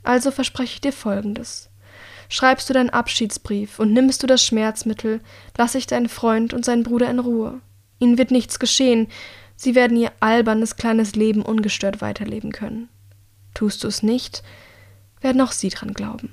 [0.05, 1.69] Also verspreche ich dir Folgendes.
[2.31, 5.21] Schreibst du deinen Abschiedsbrief und nimmst du das Schmerzmittel,
[5.59, 7.61] lasse ich deinen Freund und seinen Bruder in Ruhe.
[7.99, 9.09] Ihnen wird nichts geschehen,
[9.55, 12.89] sie werden ihr albernes kleines Leben ungestört weiterleben können.
[13.55, 14.43] Tust du es nicht,
[15.21, 16.33] werden auch sie dran glauben.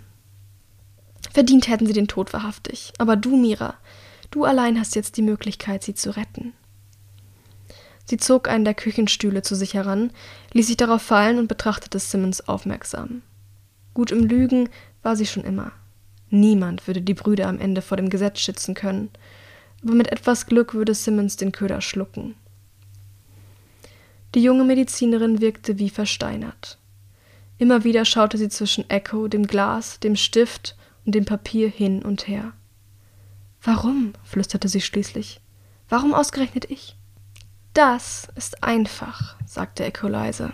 [1.31, 3.75] Verdient hätten sie den Tod wahrhaftig, aber du, Mira,
[4.31, 6.53] Du allein hast jetzt die Möglichkeit, sie zu retten.
[8.05, 10.11] Sie zog einen der Küchenstühle zu sich heran,
[10.53, 13.21] ließ sich darauf fallen und betrachtete Simmons aufmerksam.
[13.93, 14.69] Gut im Lügen
[15.03, 15.71] war sie schon immer.
[16.29, 19.09] Niemand würde die Brüder am Ende vor dem Gesetz schützen können,
[19.83, 22.35] aber mit etwas Glück würde Simmons den Köder schlucken.
[24.35, 26.77] Die junge Medizinerin wirkte wie versteinert.
[27.59, 32.27] Immer wieder schaute sie zwischen Echo, dem Glas, dem Stift und dem Papier hin und
[32.27, 32.53] her.
[33.61, 34.13] Warum?
[34.23, 35.41] flüsterte sie schließlich.
[35.89, 36.95] Warum ausgerechnet ich?
[37.73, 40.53] Das ist einfach, sagte Echo leise.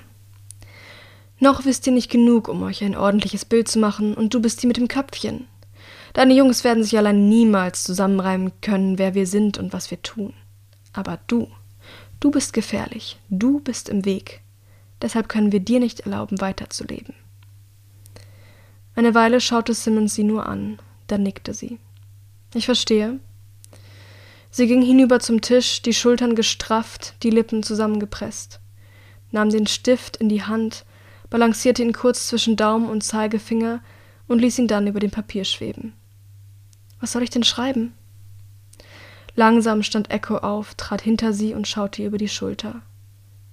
[1.40, 4.64] Noch wisst ihr nicht genug, um euch ein ordentliches Bild zu machen, und du bist
[4.64, 5.48] die mit dem Köpfchen.
[6.14, 10.34] Deine Jungs werden sich allein niemals zusammenreimen können, wer wir sind und was wir tun.
[10.92, 11.50] Aber du,
[12.20, 14.42] du bist gefährlich, du bist im Weg.
[15.06, 17.14] Deshalb können wir dir nicht erlauben, weiterzuleben.
[18.96, 21.78] Eine Weile schaute Simmons sie nur an, dann nickte sie.
[22.56, 23.20] Ich verstehe.
[24.50, 28.60] Sie ging hinüber zum Tisch, die Schultern gestrafft, die Lippen zusammengepresst,
[29.30, 30.86] nahm den Stift in die Hand,
[31.30, 33.84] balancierte ihn kurz zwischen Daumen und Zeigefinger
[34.28, 35.94] und ließ ihn dann über dem Papier schweben.
[37.00, 37.94] Was soll ich denn schreiben?
[39.36, 42.82] Langsam stand Echo auf, trat hinter sie und schaute ihr über die Schulter.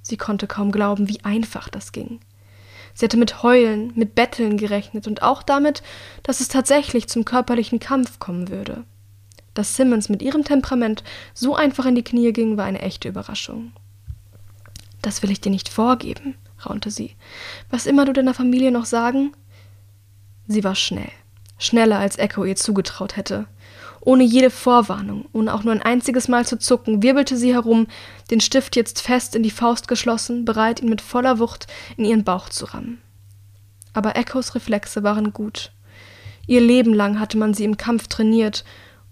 [0.02, 2.20] Sie konnte kaum glauben, wie einfach das ging.
[2.94, 5.82] Sie hatte mit Heulen, mit Betteln gerechnet und auch damit,
[6.22, 8.84] dass es tatsächlich zum körperlichen Kampf kommen würde.
[9.54, 11.02] Dass Simmons mit ihrem Temperament
[11.34, 13.72] so einfach in die Knie ging, war eine echte Überraschung.
[15.00, 16.34] Das will ich dir nicht vorgeben,
[16.64, 17.16] raunte sie.
[17.70, 19.32] Was immer du deiner Familie noch sagen?
[20.46, 21.10] Sie war schnell,
[21.58, 23.46] schneller als Echo ihr zugetraut hätte.
[24.04, 27.86] Ohne jede Vorwarnung, ohne auch nur ein einziges Mal zu zucken, wirbelte sie herum,
[28.32, 32.24] den Stift jetzt fest in die Faust geschlossen, bereit, ihn mit voller Wucht in ihren
[32.24, 33.00] Bauch zu rammen.
[33.92, 35.70] Aber Echos Reflexe waren gut.
[36.48, 38.64] Ihr Leben lang hatte man sie im Kampf trainiert,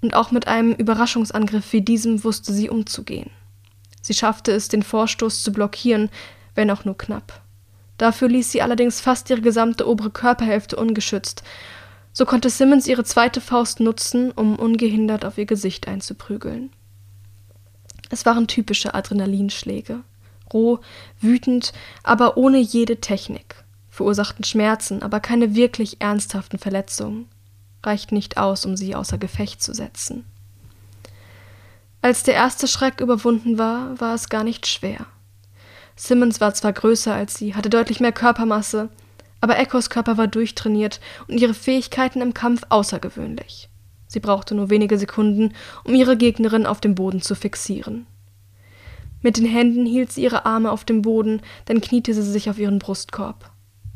[0.02, 3.30] und auch mit einem Überraschungsangriff wie diesem wusste sie umzugehen.
[4.02, 6.10] Sie schaffte es, den Vorstoß zu blockieren,
[6.54, 7.42] wenn auch nur knapp.
[7.98, 11.42] Dafür ließ sie allerdings fast ihre gesamte obere Körperhälfte ungeschützt.
[12.12, 16.70] So konnte Simmons ihre zweite Faust nutzen, um ungehindert auf ihr Gesicht einzuprügeln.
[18.10, 20.00] Es waren typische Adrenalinschläge.
[20.52, 20.80] Roh,
[21.20, 23.54] wütend, aber ohne jede Technik.
[23.88, 27.28] Verursachten Schmerzen, aber keine wirklich ernsthaften Verletzungen.
[27.84, 30.24] Reicht nicht aus, um sie außer Gefecht zu setzen.
[32.02, 35.06] Als der erste Schreck überwunden war, war es gar nicht schwer.
[35.96, 38.88] Simmons war zwar größer als sie, hatte deutlich mehr Körpermasse,
[39.40, 43.68] aber Echos Körper war durchtrainiert und ihre Fähigkeiten im Kampf außergewöhnlich.
[44.06, 48.06] Sie brauchte nur wenige Sekunden, um ihre Gegnerin auf dem Boden zu fixieren.
[49.22, 52.58] Mit den Händen hielt sie ihre Arme auf dem Boden, dann kniete sie sich auf
[52.58, 53.50] ihren Brustkorb.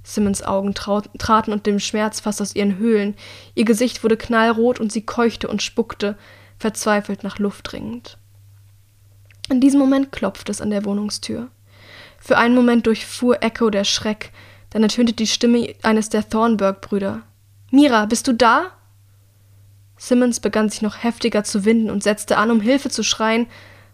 [0.04, 3.14] Simmons Augen traten unter dem Schmerz fast aus ihren Höhlen,
[3.54, 6.16] ihr Gesicht wurde knallrot und sie keuchte und spuckte,
[6.58, 8.18] verzweifelt nach Luft ringend.
[9.50, 11.48] In diesem Moment klopfte es an der Wohnungstür.
[12.18, 14.30] Für einen Moment durchfuhr Echo der Schreck,
[14.74, 17.22] dann ertönte die Stimme eines der Thornburg-Brüder.
[17.70, 18.72] Mira, bist du da?
[19.96, 23.46] Simmons begann sich noch heftiger zu winden und setzte an, um Hilfe zu schreien,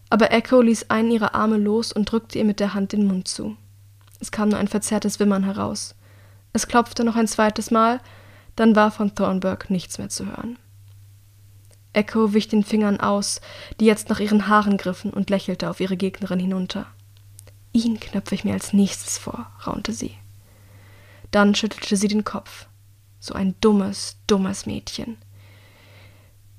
[0.09, 3.29] aber Echo ließ einen ihrer Arme los und drückte ihr mit der Hand den Mund
[3.29, 3.59] zu.
[4.21, 5.95] Es kam nur ein verzerrtes Wimmern heraus.
[6.55, 8.01] Es klopfte noch ein zweites Mal,
[8.57, 10.59] dann war von Thornburg nichts mehr zu hören.
[11.93, 13.43] Echo wich den Fingern aus,
[13.81, 16.87] die jetzt nach ihren Haaren griffen, und lächelte auf ihre Gegnerin hinunter.
[17.73, 20.15] Ihn knöpfe ich mir als nächstes vor, raunte sie.
[21.31, 22.67] Dann schüttelte sie den Kopf.
[23.19, 25.19] So ein dummes, dummes Mädchen.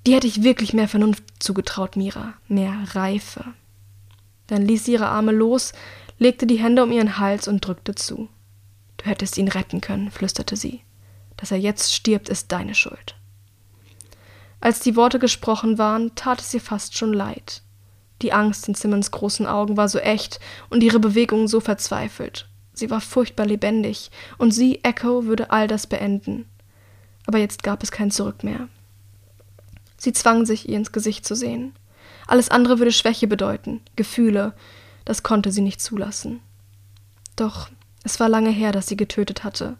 [0.05, 3.45] Die hätte ich wirklich mehr Vernunft zugetraut, Mira, mehr Reife.
[4.47, 5.73] Dann ließ sie ihre Arme los,
[6.17, 8.29] legte die Hände um ihren Hals und drückte zu.
[8.97, 10.81] Du hättest ihn retten können, flüsterte sie.
[11.37, 13.15] Dass er jetzt stirbt, ist deine Schuld.
[14.59, 17.63] Als die Worte gesprochen waren, tat es ihr fast schon leid.
[18.21, 22.47] Die Angst in Simmons großen Augen war so echt und ihre Bewegungen so verzweifelt.
[22.73, 26.45] Sie war furchtbar lebendig, und sie, Echo, würde all das beenden.
[27.27, 28.67] Aber jetzt gab es kein Zurück mehr.
[29.97, 31.73] Sie zwang sich, ihr ins Gesicht zu sehen.
[32.27, 34.53] Alles andere würde Schwäche bedeuten, Gefühle,
[35.05, 36.39] das konnte sie nicht zulassen.
[37.35, 37.69] Doch
[38.03, 39.77] es war lange her, dass sie getötet hatte.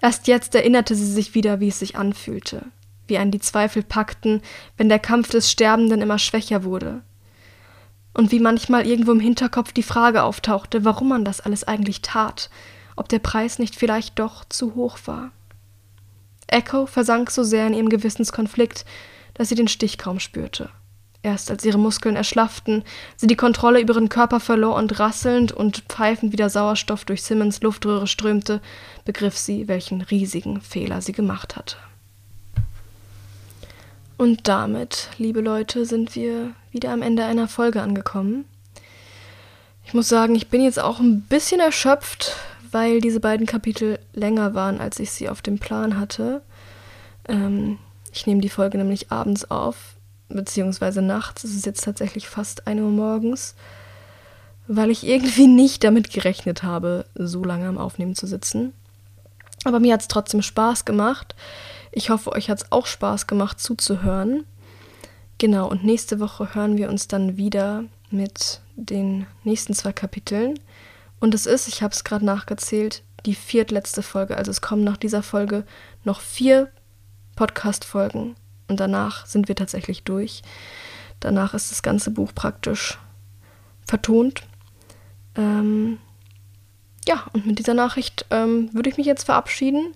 [0.00, 2.66] Erst jetzt erinnerte sie sich wieder, wie es sich anfühlte,
[3.06, 4.42] wie einen die Zweifel packten,
[4.76, 7.02] wenn der Kampf des Sterbenden immer schwächer wurde,
[8.14, 12.48] und wie manchmal irgendwo im Hinterkopf die Frage auftauchte, warum man das alles eigentlich tat,
[12.96, 15.32] ob der Preis nicht vielleicht doch zu hoch war.
[16.46, 18.84] Echo versank so sehr in ihrem Gewissenskonflikt,
[19.34, 20.70] dass sie den Stich kaum spürte.
[21.22, 22.84] Erst als ihre Muskeln erschlafften,
[23.16, 27.62] sie die Kontrolle über ihren Körper verlor und rasselnd und pfeifend wieder Sauerstoff durch Simmons
[27.62, 28.60] Luftröhre strömte,
[29.06, 31.76] begriff sie, welchen riesigen Fehler sie gemacht hatte.
[34.16, 38.44] Und damit, liebe Leute, sind wir wieder am Ende einer Folge angekommen.
[39.84, 42.36] Ich muss sagen, ich bin jetzt auch ein bisschen erschöpft,
[42.70, 46.42] weil diese beiden Kapitel länger waren, als ich sie auf dem Plan hatte.
[47.28, 47.78] Ähm,
[48.12, 49.94] ich nehme die Folge nämlich abends auf,
[50.28, 51.44] beziehungsweise nachts.
[51.44, 53.54] Es ist jetzt tatsächlich fast 1 Uhr morgens,
[54.68, 58.72] weil ich irgendwie nicht damit gerechnet habe, so lange am Aufnehmen zu sitzen.
[59.64, 61.34] Aber mir hat es trotzdem Spaß gemacht.
[61.96, 64.44] Ich hoffe, euch hat es auch Spaß gemacht zuzuhören.
[65.38, 70.58] Genau, und nächste Woche hören wir uns dann wieder mit den nächsten zwei Kapiteln.
[71.20, 74.36] Und es ist, ich habe es gerade nachgezählt, die viertletzte Folge.
[74.36, 75.64] Also es kommen nach dieser Folge
[76.02, 76.68] noch vier
[77.36, 78.34] Podcast-Folgen.
[78.66, 80.42] Und danach sind wir tatsächlich durch.
[81.20, 82.98] Danach ist das ganze Buch praktisch
[83.86, 84.42] vertont.
[85.36, 85.98] Ähm,
[87.06, 89.94] ja, und mit dieser Nachricht ähm, würde ich mich jetzt verabschieden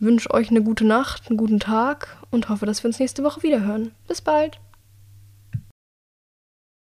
[0.00, 3.42] wünsche euch eine gute Nacht, einen guten Tag und hoffe, dass wir uns nächste Woche
[3.42, 3.92] wieder hören.
[4.08, 4.58] Bis bald!